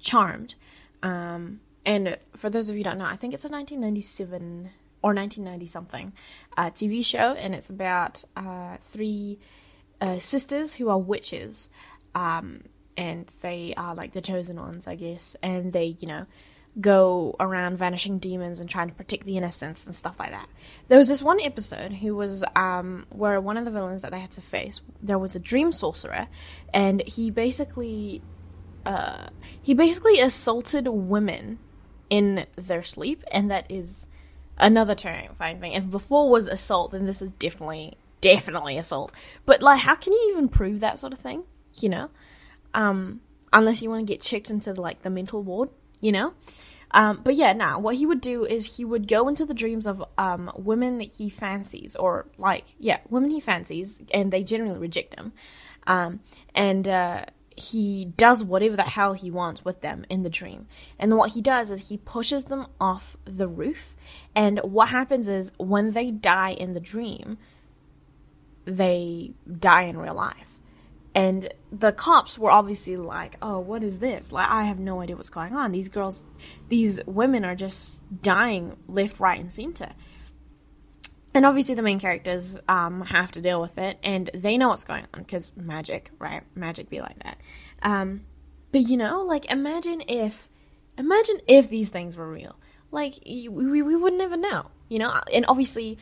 [0.00, 0.56] Charmed,
[1.04, 4.70] um, and for those of you don't know, I think it's a 1997
[5.00, 6.12] or 1990 something
[6.56, 9.38] uh, TV show, and it's about uh, three
[10.00, 11.68] uh, sisters who are witches,
[12.16, 12.64] um,
[12.96, 16.26] and they are like the chosen ones, I guess, and they, you know,
[16.78, 20.48] go around vanishing demons and trying to protect the innocents and stuff like that.
[20.88, 24.20] There was this one episode who was um, where one of the villains that they
[24.20, 26.28] had to face there was a dream sorcerer,
[26.72, 28.22] and he basically
[28.86, 29.28] uh,
[29.60, 31.58] he basically assaulted women
[32.08, 34.06] in their sleep, and that is
[34.56, 35.72] another terrifying thing.
[35.72, 39.12] If before was assault, then this is definitely definitely assault.
[39.44, 41.42] But like, how can you even prove that sort of thing?
[41.74, 42.10] You know,
[42.74, 43.20] um,
[43.52, 45.70] unless you want to get checked into like the mental ward
[46.00, 46.34] you know?
[46.92, 49.86] Um, but yeah, now what he would do is he would go into the dreams
[49.86, 54.78] of um, women that he fancies, or like, yeah, women he fancies, and they generally
[54.78, 55.32] reject him.
[55.86, 56.20] Um,
[56.54, 57.24] and uh,
[57.56, 60.66] he does whatever the hell he wants with them in the dream.
[60.98, 63.94] And what he does is he pushes them off the roof.
[64.34, 67.38] And what happens is when they die in the dream,
[68.64, 70.49] they die in real life.
[71.14, 74.30] And the cops were obviously like, "Oh, what is this?
[74.30, 75.72] Like, I have no idea what's going on.
[75.72, 76.22] These girls,
[76.68, 79.92] these women are just dying left, right, and center."
[81.32, 84.84] And obviously, the main characters um, have to deal with it, and they know what's
[84.84, 86.42] going on because magic, right?
[86.54, 87.38] Magic be like that.
[87.82, 88.22] Um,
[88.72, 90.48] but you know, like, imagine if,
[90.96, 92.56] imagine if these things were real.
[92.92, 93.48] Like, we
[93.82, 95.20] we would never know, you know.
[95.32, 95.98] And obviously,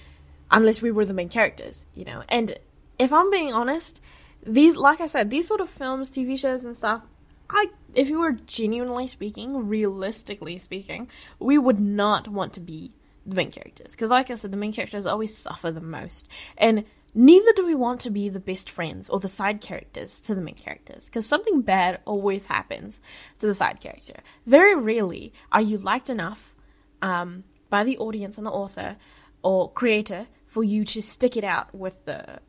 [0.50, 2.24] unless we were the main characters, you know.
[2.28, 2.58] And
[2.98, 4.00] if I'm being honest,
[4.44, 7.02] these, like I said, these sort of films, TV shows, and stuff,
[7.50, 11.08] I, if you were genuinely speaking, realistically speaking,
[11.38, 12.92] we would not want to be
[13.26, 13.92] the main characters.
[13.92, 16.28] Because, like I said, the main characters always suffer the most.
[16.56, 16.84] And
[17.14, 20.40] neither do we want to be the best friends or the side characters to the
[20.40, 21.06] main characters.
[21.06, 23.00] Because something bad always happens
[23.38, 24.20] to the side character.
[24.46, 26.54] Very rarely are you liked enough
[27.00, 28.96] um, by the audience and the author
[29.42, 32.40] or creator for you to stick it out with the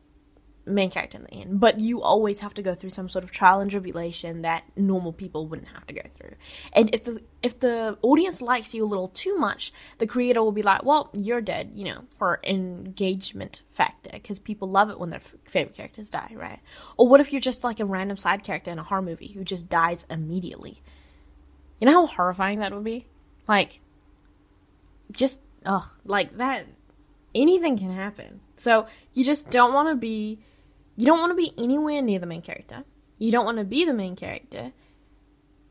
[0.66, 1.60] main character in the end.
[1.60, 5.12] But you always have to go through some sort of trial and tribulation that normal
[5.12, 6.34] people wouldn't have to go through.
[6.72, 10.52] And if the if the audience likes you a little too much, the creator will
[10.52, 15.10] be like, "Well, you're dead," you know, for engagement factor because people love it when
[15.10, 16.60] their f- favorite characters die, right?
[16.96, 19.44] Or what if you're just like a random side character in a horror movie who
[19.44, 20.82] just dies immediately?
[21.80, 23.06] You know how horrifying that would be?
[23.48, 23.80] Like
[25.10, 26.66] just ugh, like that
[27.34, 28.40] anything can happen.
[28.56, 30.40] So you just don't want to be
[31.00, 32.84] you don't want to be anywhere near the main character.
[33.18, 34.72] You don't want to be the main character.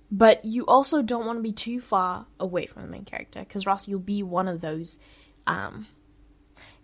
[0.10, 3.68] But you also don't want to be too far away from the main character because
[3.68, 4.98] Ross you'll be one of those
[5.46, 5.86] um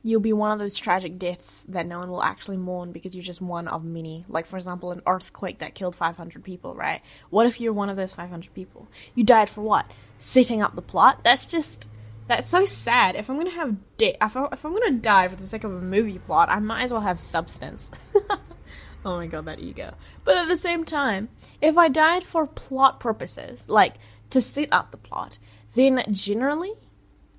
[0.04, 3.24] you'll be one of those tragic deaths that no one will actually mourn because you're
[3.24, 4.26] just one of many.
[4.28, 7.02] Like for example, an earthquake that killed 500 people, right?
[7.32, 8.88] What if you're one of those 500 people?
[9.16, 9.88] You died for what?
[10.20, 11.22] Setting up the plot?
[11.24, 11.88] That's just
[12.28, 13.16] that's so sad.
[13.16, 15.74] If I'm gonna have de- if, I, if I'm gonna die for the sake of
[15.74, 17.90] a movie plot, I might as well have substance.
[19.06, 19.94] oh my god, that ego.
[20.24, 21.30] But at the same time,
[21.62, 23.96] if I died for plot purposes, like
[24.32, 25.38] to set up the plot,
[25.76, 26.74] then generally,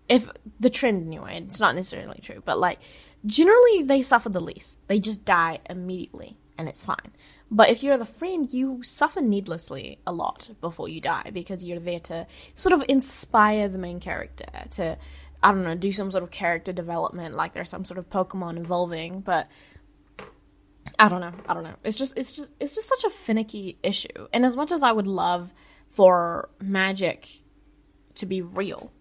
[0.09, 2.79] if the trend anyway, it's not necessarily true, but like
[3.27, 4.79] generally they suffer the least.
[4.87, 7.13] They just die immediately, and it's fine.
[7.51, 11.79] But if you're the friend, you suffer needlessly a lot before you die because you're
[11.79, 14.99] there to sort of inspire the main character to,
[15.43, 18.59] I don't know, do some sort of character development, like there's some sort of Pokemon
[18.59, 19.21] evolving.
[19.21, 19.49] But
[20.99, 21.33] I don't know.
[21.49, 21.75] I don't know.
[21.85, 24.29] It's just, it's just, it's just such a finicky issue.
[24.33, 25.53] And as much as I would love
[25.91, 27.29] for magic
[28.15, 28.93] to be real,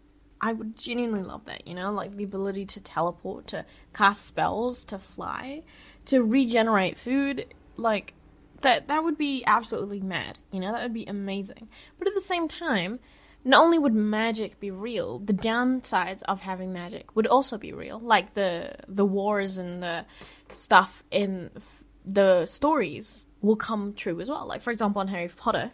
[0.42, 4.86] I would genuinely love that, you know, like the ability to teleport, to cast spells,
[4.86, 5.64] to fly,
[6.06, 8.14] to regenerate food, like
[8.62, 11.70] that that would be absolutely mad, you know, that would be amazing.
[11.98, 13.00] But at the same time,
[13.46, 18.00] not only would magic be real, the downsides of having magic would also be real,
[18.00, 20.06] like the the wars and the
[20.50, 24.48] stuff in f- the stories will come true as well.
[24.48, 25.72] Like for example, in Harry Potter,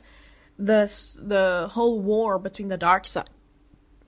[0.59, 0.83] the
[1.17, 3.29] the whole war between the dark side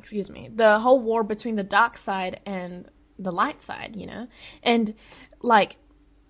[0.04, 4.28] excuse me, the whole war between the dark side and the light side, you know?
[4.62, 4.94] And
[5.42, 5.78] like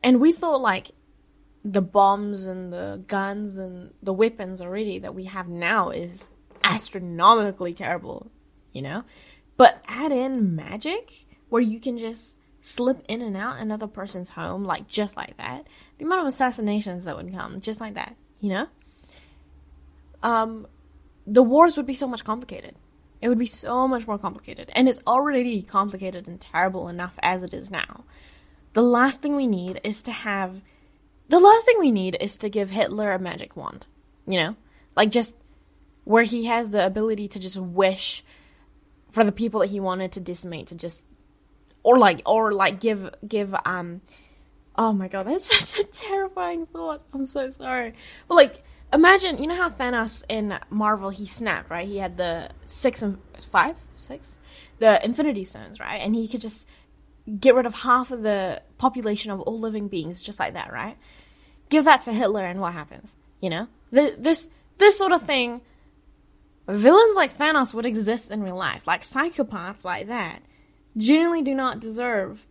[0.03, 0.91] and we thought like
[1.65, 6.27] the bombs and the guns and the weapons already that we have now is
[6.64, 8.32] astronomically terrible,
[8.72, 9.03] you know?
[9.57, 14.64] But add in magic where you can just slip in and out another person's home
[14.64, 15.68] like just like that.
[15.97, 18.68] The amount of assassinations that would come just like that, you know?
[20.22, 20.68] Um
[21.26, 22.76] the wars would be so much complicated.
[23.22, 24.70] It would be so much more complicated.
[24.76, 28.03] And it's already complicated and terrible enough as it is now.
[28.74, 30.61] The last thing we need is to have.
[31.30, 33.88] The last thing we need is to give Hitler a magic wand.
[34.28, 34.55] You know?
[34.97, 35.36] Like just
[36.04, 38.24] where he has the ability to just wish
[39.10, 41.04] for the people that he wanted to decimate to just.
[41.84, 44.01] Or like, or like give, give, um.
[44.76, 47.04] Oh my god, that's such a terrifying thought.
[47.14, 47.93] I'm so sorry.
[48.28, 51.88] But like, imagine you know how Thanos in Marvel he snapped right.
[51.88, 53.18] He had the six and
[53.51, 54.38] five, six,
[54.80, 56.66] the Infinity Stones, right, and he could just
[57.39, 60.97] get rid of half of the population of all living beings just like that, right?
[61.70, 63.16] Give that to Hitler, and what happens?
[63.41, 65.62] You know, Th- this this sort of thing.
[66.68, 70.41] Villains like Thanos would exist in real life, like psychopaths like that,
[70.95, 72.45] generally do not deserve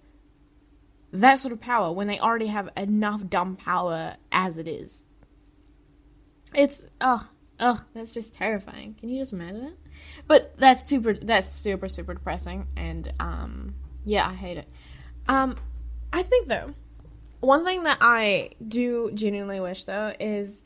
[1.12, 5.04] that sort of power when they already have enough dumb power as it is.
[6.54, 7.26] It's ugh
[7.58, 8.94] ugh that's just terrifying.
[8.98, 9.78] Can you just imagine it?
[10.26, 14.68] But that's super that's super super depressing and um yeah I hate it.
[15.28, 15.56] Um
[16.12, 16.74] I think though
[17.40, 20.62] one thing that I do genuinely wish though is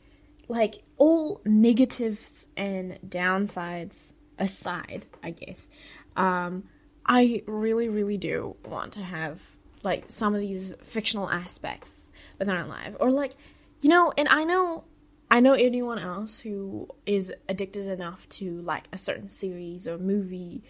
[0.47, 5.69] like all negatives and downsides aside, I guess,
[6.15, 6.63] um,
[7.05, 9.41] I really, really do want to have
[9.83, 13.33] like some of these fictional aspects within our life, or like,
[13.81, 14.83] you know, and I know,
[15.29, 20.63] I know anyone else who is addicted enough to like a certain series or movie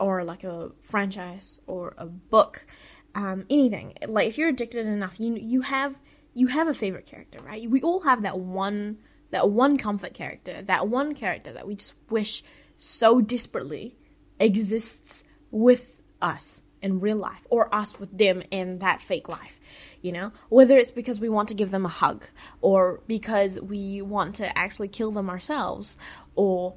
[0.00, 2.66] or like a franchise or a book,
[3.14, 3.94] um, anything.
[4.06, 6.00] Like if you're addicted enough, you you have
[6.34, 7.70] you have a favorite character, right?
[7.70, 8.98] We all have that one
[9.34, 12.42] that one comfort character, that one character that we just wish
[12.76, 13.96] so desperately
[14.40, 19.58] exists with us in real life or us with them in that fake life
[20.04, 20.32] you know?
[20.50, 22.26] Whether it's because we want to give them a hug
[22.60, 25.96] or because we want to actually kill them ourselves
[26.34, 26.74] or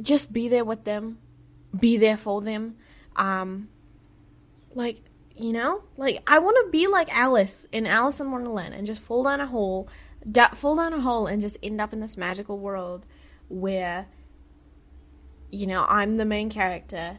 [0.00, 1.18] just be there with them
[1.78, 2.76] be there for them
[3.14, 3.68] um
[4.74, 5.02] like
[5.36, 5.82] you know?
[5.98, 9.40] Like i want to be like alice in alice in wonderland and just fall down
[9.42, 9.86] a hole
[10.28, 13.06] da- fall down a hole and just end up in this magical world
[13.48, 14.06] where
[15.50, 17.18] you know i'm the main character.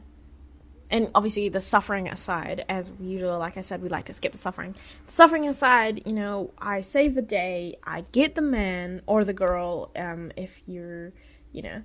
[0.90, 4.38] And obviously the suffering aside as usual like i said we like to skip the
[4.38, 4.76] suffering.
[5.06, 9.34] The suffering aside you know i save the day i get the man or the
[9.34, 11.14] girl um if you're
[11.54, 11.82] you know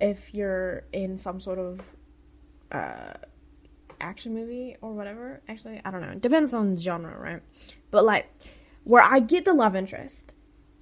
[0.00, 1.80] if you're in some sort of
[2.70, 3.14] uh
[3.98, 5.40] action movie or whatever.
[5.48, 6.12] Actually i don't know.
[6.12, 7.42] It depends on genre right?
[7.90, 8.30] But like
[8.84, 10.34] where i get the love interest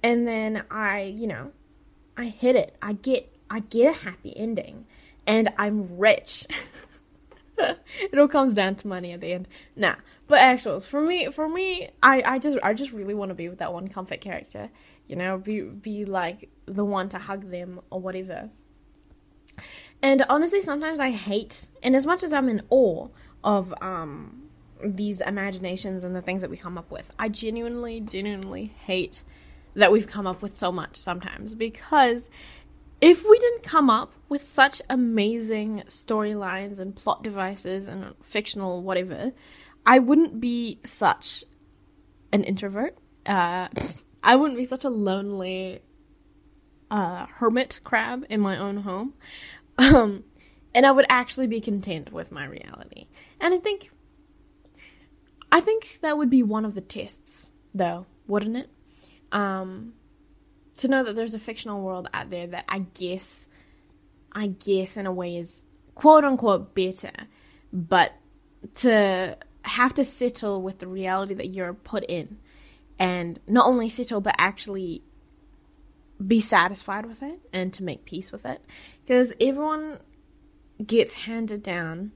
[0.03, 1.51] and then i you know
[2.17, 4.85] i hit it i get i get a happy ending
[5.27, 6.47] and i'm rich
[7.59, 9.47] it all comes down to money at the end.
[9.75, 9.95] Nah,
[10.27, 13.49] but actuals for me, for me, I, I just, I just really want to be
[13.49, 14.69] with that one comfort character.
[15.07, 18.49] You know, be, be like the one to hug them or whatever.
[20.01, 23.07] And honestly, sometimes I hate, and as much as I'm in awe
[23.43, 24.43] of um
[24.83, 29.23] these imaginations and the things that we come up with, I genuinely, genuinely hate
[29.75, 32.29] that we've come up with so much sometimes because
[33.01, 39.31] if we didn't come up with such amazing storylines and plot devices and fictional whatever,
[39.85, 41.43] I wouldn't be such
[42.31, 42.97] an introvert.
[43.25, 43.67] Uh,
[44.23, 45.81] I wouldn't be such a lonely
[46.91, 49.13] uh, hermit crab in my own home.
[49.77, 50.25] Um,
[50.75, 53.07] and I would actually be content with my reality.
[53.39, 53.91] And I think,
[55.51, 58.69] I think that would be one of the tests, though, wouldn't it?
[59.31, 59.93] Um,
[60.77, 63.47] to know that there's a fictional world out there that I guess,
[64.31, 65.63] I guess in a way is
[65.95, 67.11] quote unquote better,
[67.71, 68.13] but
[68.75, 72.37] to have to settle with the reality that you're put in,
[72.97, 75.03] and not only settle but actually
[76.25, 78.61] be satisfied with it and to make peace with it,
[79.05, 79.99] because everyone
[80.85, 82.11] gets handed down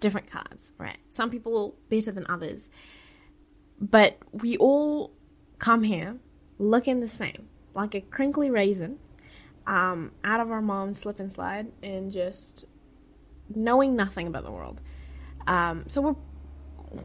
[0.00, 0.98] different cards, right?
[1.10, 2.70] Some people better than others,
[3.80, 5.12] but we all
[5.58, 6.16] come here
[6.58, 8.98] looking the same like a crinkly raisin
[9.66, 12.64] um, out of our mom's slip and slide and just
[13.54, 14.80] knowing nothing about the world.
[15.46, 16.16] Um, so we're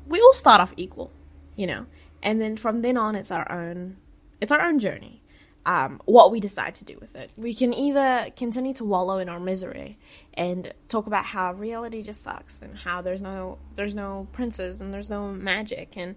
[0.08, 1.12] we all start off equal,
[1.56, 1.86] you know,
[2.22, 3.97] and then from then on, it's our own
[4.41, 5.22] it's our own journey.
[5.66, 7.32] Um, what we decide to do with it.
[7.38, 9.97] We can either continue to wallow in our misery
[10.34, 14.93] and talk about how reality just sucks and how there's no there's no princes and
[14.93, 16.16] there's no magic and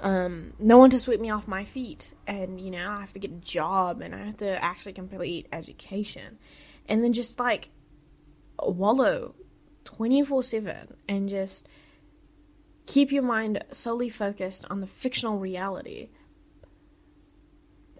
[0.00, 2.14] um, no one to sweep me off my feet.
[2.26, 5.46] And, you know, I have to get a job and I have to actually complete
[5.52, 6.38] education.
[6.88, 7.70] And then just like
[8.62, 9.34] wallow
[9.84, 11.66] 24 7 and just
[12.86, 16.08] keep your mind solely focused on the fictional reality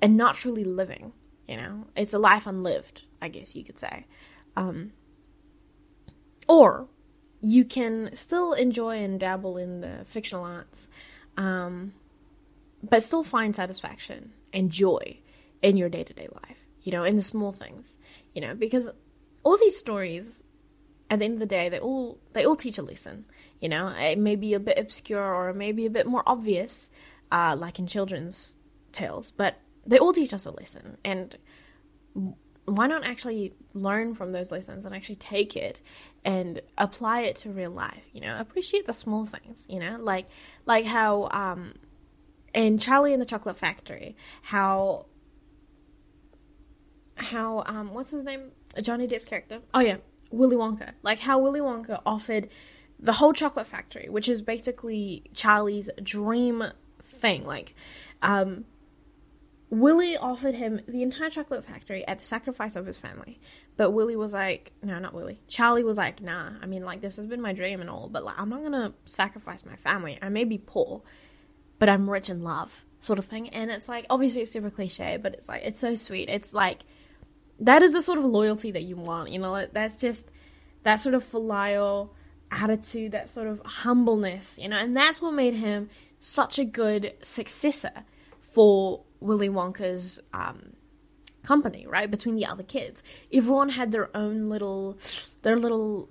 [0.03, 1.13] and not truly living.
[1.47, 4.07] You know, it's a life unlived, I guess you could say.
[4.57, 4.93] Um,
[6.49, 6.89] or
[7.41, 10.89] you can still enjoy and dabble in the fictional arts
[11.37, 11.93] um,
[12.83, 15.19] but still find satisfaction and joy
[15.63, 17.99] in your day to day life, you know, in the small things,
[18.35, 18.91] you know, because
[19.43, 20.43] all these stories,
[21.09, 23.25] at the end of the day, they all they all teach a lesson.
[23.61, 26.91] You know, it may be a bit obscure or maybe a bit more obvious,
[27.31, 28.55] uh, like in children's
[28.93, 30.97] tales, but they all teach us a lesson.
[31.05, 31.37] And
[32.67, 35.81] why not actually learn from those lessons and actually take it
[36.25, 38.37] and apply it to real life you know?
[38.39, 39.97] Appreciate the small things you know?
[39.99, 40.29] Like
[40.67, 41.75] like how um
[42.53, 45.07] in charlie and the chocolate factory how
[47.17, 48.53] how um what's his name?
[48.81, 49.61] Johnny depp's character?
[49.75, 49.97] Oh yeah.
[50.31, 50.93] Willy wonka.
[51.03, 52.49] Like how willy wonka offered
[52.99, 56.65] the whole chocolate factory which is basically charlie's dream
[57.03, 57.45] thing.
[57.47, 57.75] Like
[58.23, 58.65] um
[59.71, 63.41] Willy offered him the entire chocolate factory at the sacrifice of his family.
[63.77, 65.41] But Willy was like, no, not Willy.
[65.47, 68.25] Charlie was like, nah, I mean, like, this has been my dream and all, but
[68.25, 70.19] like, I'm not gonna sacrifice my family.
[70.21, 71.03] I may be poor,
[71.79, 72.85] but I'm rich in love.
[73.01, 73.49] sort of thing.
[73.49, 76.29] And it's like obviously it's super cliche, but it's like it's so sweet.
[76.29, 76.85] It's like
[77.59, 79.31] that is the sort of loyalty that you want.
[79.31, 80.31] You know, that's just
[80.83, 82.15] that sort of filial
[82.51, 84.59] attitude, that sort of humbleness.
[84.61, 88.05] You know, and that's what made him such a good successor
[88.41, 90.75] for Willy Wonka's um,
[91.43, 92.11] company, right?
[92.11, 93.03] Between the other kids,
[93.33, 94.99] everyone had their own little,
[95.43, 96.09] their little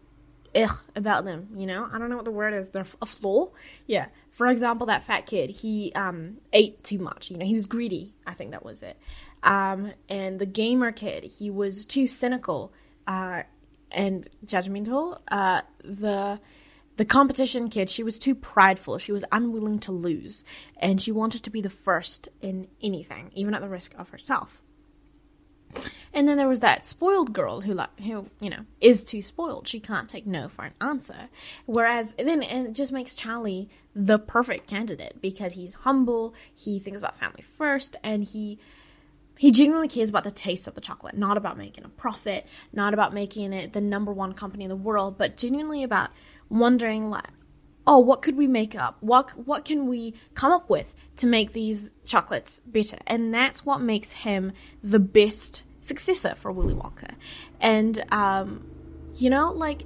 [0.55, 1.49] ugh about them.
[1.55, 2.69] You know, I don't know what the word is.
[2.69, 3.49] They're a flaw.
[3.87, 4.07] Yeah.
[4.31, 7.29] For example, that fat kid, he um, ate too much.
[7.29, 8.13] You know, he was greedy.
[8.25, 8.97] I think that was it.
[9.43, 12.73] Um, and the gamer kid, he was too cynical
[13.07, 13.43] uh,
[13.91, 15.19] and judgmental.
[15.29, 16.39] Uh, the
[16.99, 18.97] the competition kid, she was too prideful.
[18.97, 20.43] She was unwilling to lose,
[20.75, 24.61] and she wanted to be the first in anything, even at the risk of herself.
[26.13, 29.65] And then there was that spoiled girl who, who you know, is too spoiled.
[29.65, 31.29] She can't take no for an answer.
[31.65, 37.17] Whereas then it just makes Charlie the perfect candidate because he's humble, he thinks about
[37.17, 38.59] family first, and he
[39.37, 42.93] he genuinely cares about the taste of the chocolate, not about making a profit, not
[42.93, 46.09] about making it the number one company in the world, but genuinely about
[46.49, 47.29] wondering like
[47.89, 48.97] oh what could we make up?
[49.01, 53.81] What what can we come up with to make these chocolates better and that's what
[53.81, 57.15] makes him the best successor for willy wonka.
[57.59, 58.65] And um
[59.15, 59.83] you know like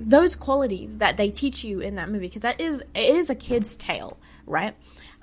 [0.00, 3.34] those qualities that they teach you in that movie because that is it is a
[3.34, 4.76] kid's tale right?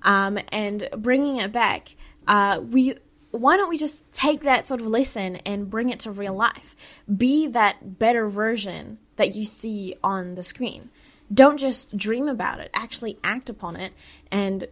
[0.04, 1.96] Um and bringing it back
[2.28, 2.96] uh we
[3.32, 6.76] why don't we just take that sort of lesson and bring it to real life?
[7.16, 10.90] Be that better version that you see on the screen.
[11.34, 13.92] Don't just dream about it, actually act upon it
[14.32, 14.68] and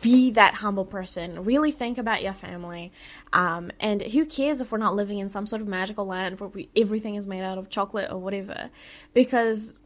[0.00, 1.44] be that humble person.
[1.44, 2.92] Really think about your family.
[3.32, 6.48] Um, and who cares if we're not living in some sort of magical land where
[6.48, 8.70] we, everything is made out of chocolate or whatever?
[9.14, 9.76] Because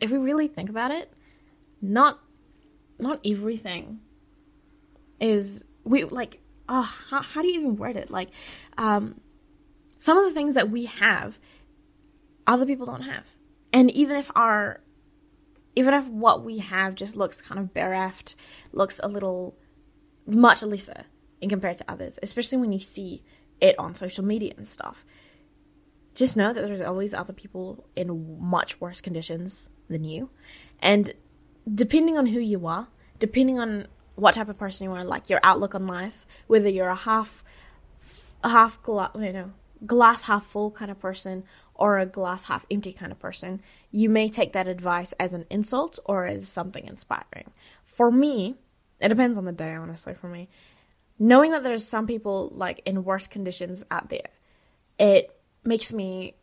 [0.00, 1.12] if we really think about it,
[1.80, 2.20] not
[2.98, 4.00] not everything
[5.20, 6.40] is we like.
[6.68, 8.10] Oh, how, how do you even word it?
[8.10, 8.30] Like,
[8.76, 9.20] um,
[9.98, 11.38] some of the things that we have
[12.46, 13.24] other people don't have.
[13.72, 14.80] And even if our
[15.74, 18.34] even if what we have just looks kind of bereft,
[18.72, 19.56] looks a little
[20.26, 21.04] much lesser
[21.40, 23.22] in compared to others, especially when you see
[23.60, 25.04] it on social media and stuff.
[26.14, 30.30] Just know that there's always other people in much worse conditions than you.
[30.80, 31.12] And
[31.72, 32.88] depending on who you are,
[33.18, 36.88] depending on what type of person you are, like your outlook on life, whether you're
[36.88, 37.44] a half
[38.42, 39.52] half glass, you know,
[39.84, 41.44] glass half full kind of person
[41.76, 43.60] or a glass half empty kind of person,
[43.90, 47.50] you may take that advice as an insult or as something inspiring.
[47.84, 48.56] For me,
[49.00, 50.48] it depends on the day, honestly, for me.
[51.18, 54.28] Knowing that there's some people like in worse conditions out there,
[54.98, 56.34] it makes me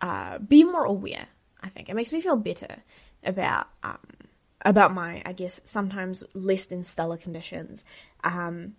[0.00, 1.26] uh, be more aware.
[1.60, 2.76] I think it makes me feel better
[3.22, 3.98] about um,
[4.64, 7.84] about my, I guess, sometimes less than stellar conditions.
[8.24, 8.74] Um,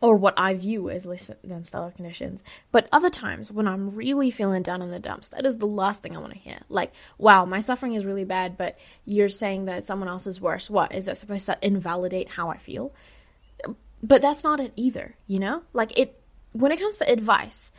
[0.00, 2.42] or what I view as less than stellar conditions.
[2.72, 6.02] But other times, when I'm really feeling down in the dumps, that is the last
[6.02, 6.58] thing I want to hear.
[6.68, 10.70] Like, wow, my suffering is really bad, but you're saying that someone else is worse.
[10.70, 10.94] What?
[10.94, 12.94] Is that supposed to invalidate how I feel?
[14.02, 15.62] But that's not it either, you know?
[15.74, 16.18] Like, it,
[16.52, 17.70] when it comes to advice,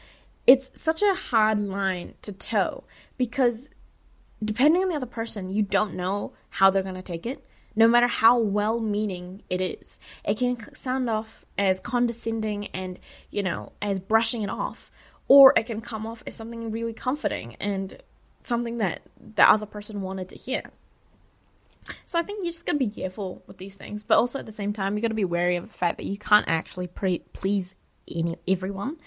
[0.45, 2.83] it's such a hard line to toe
[3.17, 3.67] because
[4.43, 7.43] depending on the other person, you don't know how they're going to take it
[7.75, 9.99] no matter how well meaning it is.
[10.25, 12.99] It can sound off as condescending and,
[13.29, 14.91] you know, as brushing it off,
[15.27, 18.01] or it can come off as something really comforting and
[18.43, 19.01] something that
[19.35, 20.63] the other person wanted to hear.
[22.05, 24.51] So I think you just gotta be careful with these things, but also at the
[24.51, 27.75] same time, you gotta be wary of the fact that you can't actually pre- please
[28.07, 28.97] any everyone.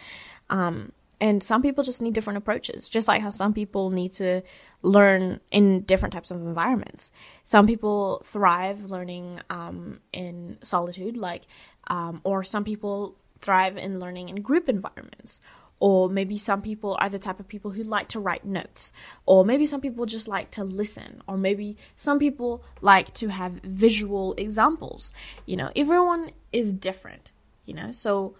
[0.51, 4.43] Um, and some people just need different approaches, just like how some people need to
[4.83, 7.13] learn in different types of environments.
[7.45, 11.43] Some people thrive learning um, in solitude, like,
[11.87, 15.41] um, or some people thrive in learning in group environments.
[15.81, 18.93] Or maybe some people are the type of people who like to write notes.
[19.27, 21.21] Or maybe some people just like to listen.
[21.27, 25.13] Or maybe some people like to have visual examples.
[25.47, 27.33] You know, everyone is different,
[27.67, 27.91] you know.
[27.91, 28.37] So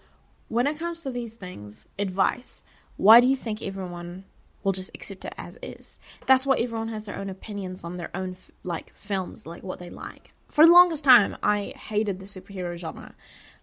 [0.55, 2.63] when it comes to these things, advice,
[2.95, 4.23] why do you think everyone
[4.63, 5.99] will just accept it as is.
[6.27, 9.89] That's why everyone has their own opinions on their own like films, like what they
[9.89, 10.31] like.
[10.47, 13.15] For the longest time, I hated the superhero genre.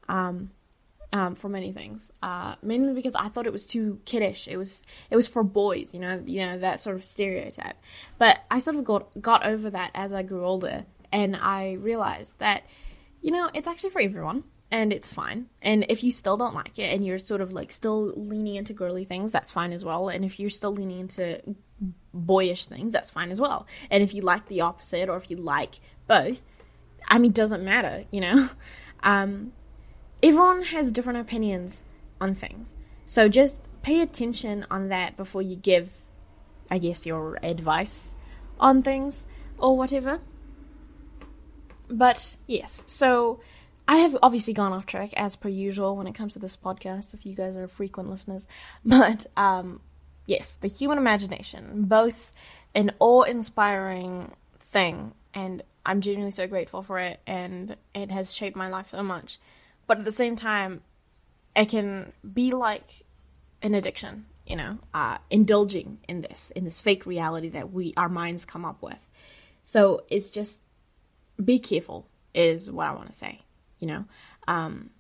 [0.07, 0.51] Um,
[1.15, 4.47] um, for many things, uh, mainly because I thought it was too kiddish.
[4.47, 7.77] It was it was for boys, you know, you know that sort of stereotype.
[8.19, 12.35] But I sort of got got over that as I grew older, and I realized
[12.39, 12.65] that,
[13.23, 15.51] you know, it's actually for everyone and it's fine.
[15.61, 18.73] And if you still don't like it and you're sort of like still leaning into
[18.73, 20.09] girly things, that's fine as well.
[20.09, 21.43] And if you're still leaning into
[22.15, 23.67] boyish things, that's fine as well.
[23.91, 25.75] And if you like the opposite or if you like
[26.07, 26.43] both,
[27.07, 28.49] I mean, doesn't matter, you know?
[29.05, 29.53] Um,
[30.23, 31.83] everyone has different opinions
[32.21, 32.77] on things.
[33.05, 35.91] So just pay attention on that before you give,
[36.71, 38.15] I guess, your advice
[38.61, 39.27] on things
[39.59, 40.21] or whatever.
[41.89, 43.41] But yes, so
[43.89, 47.15] I have obviously gone off track as per usual when it comes to this podcast,
[47.15, 48.47] if you guys are frequent listeners.
[48.85, 49.81] But um,
[50.27, 52.33] yes, the human imagination, both
[52.75, 58.57] an awe inspiring thing, and I'm genuinely so grateful for it, and it has shaped
[58.57, 59.39] my life so much.
[59.87, 60.83] But at the same time,
[61.57, 63.05] it can be like
[63.63, 68.09] an addiction, you know, uh, indulging in this, in this fake reality that we, our
[68.09, 68.99] minds come up with.
[69.65, 70.61] So it's just
[71.43, 73.43] be careful, is what I want to say,
[73.83, 74.05] you know.
[74.47, 74.91] Um,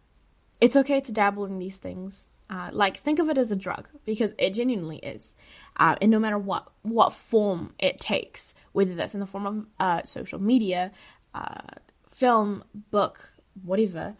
[0.61, 2.28] it's okay to dabble in these things.
[2.51, 5.37] Uh, like think of it as a drug because it genuinely is,
[5.78, 9.66] uh, and no matter what what form it takes, whether that's in the form of
[9.80, 10.91] uh, social media,
[11.35, 11.62] uh,
[12.11, 13.30] film, book,
[13.64, 14.14] whatever,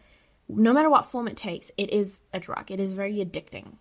[0.49, 2.71] no matter what form it takes, it is a drug.
[2.71, 3.75] It is very addicting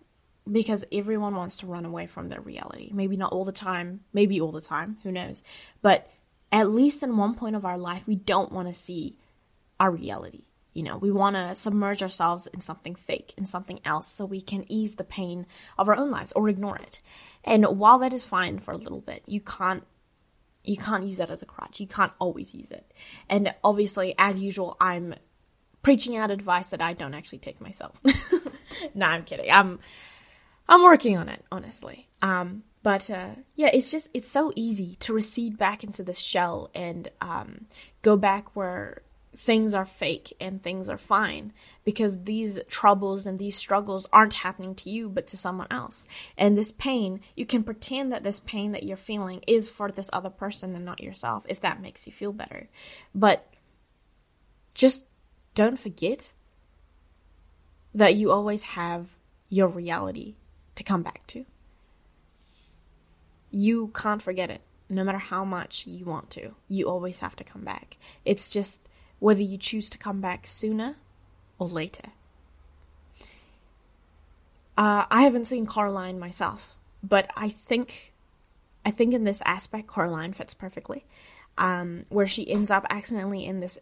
[0.50, 2.90] because everyone wants to run away from their reality.
[2.92, 5.42] Maybe not all the time, maybe all the time, who knows?
[5.80, 6.10] But
[6.50, 9.16] at least in one point of our life, we don't want to see
[9.80, 10.44] our reality.
[10.72, 14.40] You know, we want to submerge ourselves in something fake, in something else, so we
[14.40, 15.46] can ease the pain
[15.78, 17.00] of our own lives or ignore it.
[17.44, 19.84] And while that is fine for a little bit, you can't
[20.64, 21.80] you can't use that as a crutch.
[21.80, 22.92] You can't always use it.
[23.28, 25.14] And obviously, as usual, I'm
[25.82, 28.00] preaching out advice that I don't actually take myself.
[28.94, 29.50] nah, I'm kidding.
[29.50, 29.80] I'm
[30.68, 32.08] I'm working on it, honestly.
[32.22, 36.70] Um, but uh, yeah, it's just it's so easy to recede back into this shell
[36.74, 37.66] and um,
[38.02, 39.02] go back where
[39.36, 41.52] things are fake and things are fine
[41.84, 46.06] because these troubles and these struggles aren't happening to you but to someone else.
[46.36, 50.10] And this pain, you can pretend that this pain that you're feeling is for this
[50.12, 52.68] other person and not yourself if that makes you feel better.
[53.14, 53.48] But
[54.74, 55.04] just
[55.54, 56.32] don't forget
[57.94, 59.08] that you always have
[59.48, 60.34] your reality
[60.74, 61.44] to come back to.
[63.50, 66.54] You can't forget it, no matter how much you want to.
[66.68, 67.98] You always have to come back.
[68.24, 68.88] It's just
[69.22, 70.96] whether you choose to come back sooner
[71.56, 72.10] or later.
[74.76, 78.12] Uh, I haven't seen Coraline myself, but I think,
[78.84, 81.04] I think in this aspect, Coraline fits perfectly.
[81.56, 83.78] Um, where she ends up accidentally in this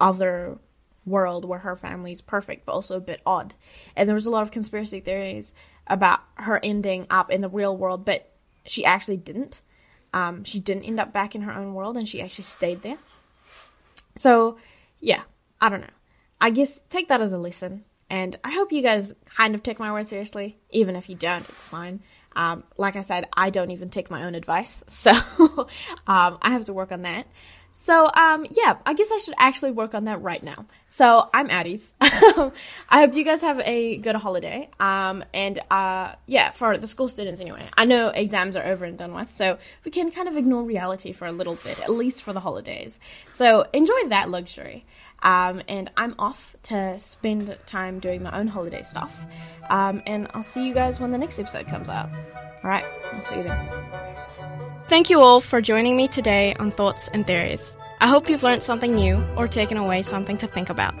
[0.00, 0.58] other
[1.06, 3.54] world where her family is perfect but also a bit odd.
[3.94, 5.54] And there was a lot of conspiracy theories
[5.86, 8.32] about her ending up in the real world, but
[8.66, 9.60] she actually didn't.
[10.14, 12.98] Um, she didn't end up back in her own world and she actually stayed there.
[14.16, 14.58] So,
[15.00, 15.22] yeah,
[15.60, 15.86] I don't know.
[16.40, 17.84] I guess take that as a lesson.
[18.10, 20.58] And I hope you guys kind of take my word seriously.
[20.70, 22.00] Even if you don't, it's fine.
[22.36, 24.84] Um, like I said, I don't even take my own advice.
[24.88, 25.12] So
[26.06, 27.26] um, I have to work on that.
[27.76, 30.66] So, um, yeah, I guess I should actually work on that right now.
[30.86, 31.92] So, I'm Addie's.
[32.00, 32.52] I
[32.88, 34.70] hope you guys have a good holiday.
[34.78, 37.66] Um, and, uh, yeah, for the school students anyway.
[37.76, 41.10] I know exams are over and done with, so we can kind of ignore reality
[41.10, 43.00] for a little bit, at least for the holidays.
[43.32, 44.86] So, enjoy that luxury.
[45.24, 49.18] Um, and I'm off to spend time doing my own holiday stuff.
[49.70, 52.10] Um, and I'll see you guys when the next episode comes out.
[52.62, 53.68] All right, I'll see you then.
[54.88, 57.76] Thank you all for joining me today on Thoughts and Theories.
[58.00, 60.94] I hope you've learned something new or taken away something to think about.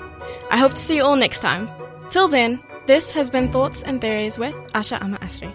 [0.50, 1.68] I hope to see you all next time.
[2.08, 5.54] Till then, this has been Thoughts and Theories with Asha Ama Asri.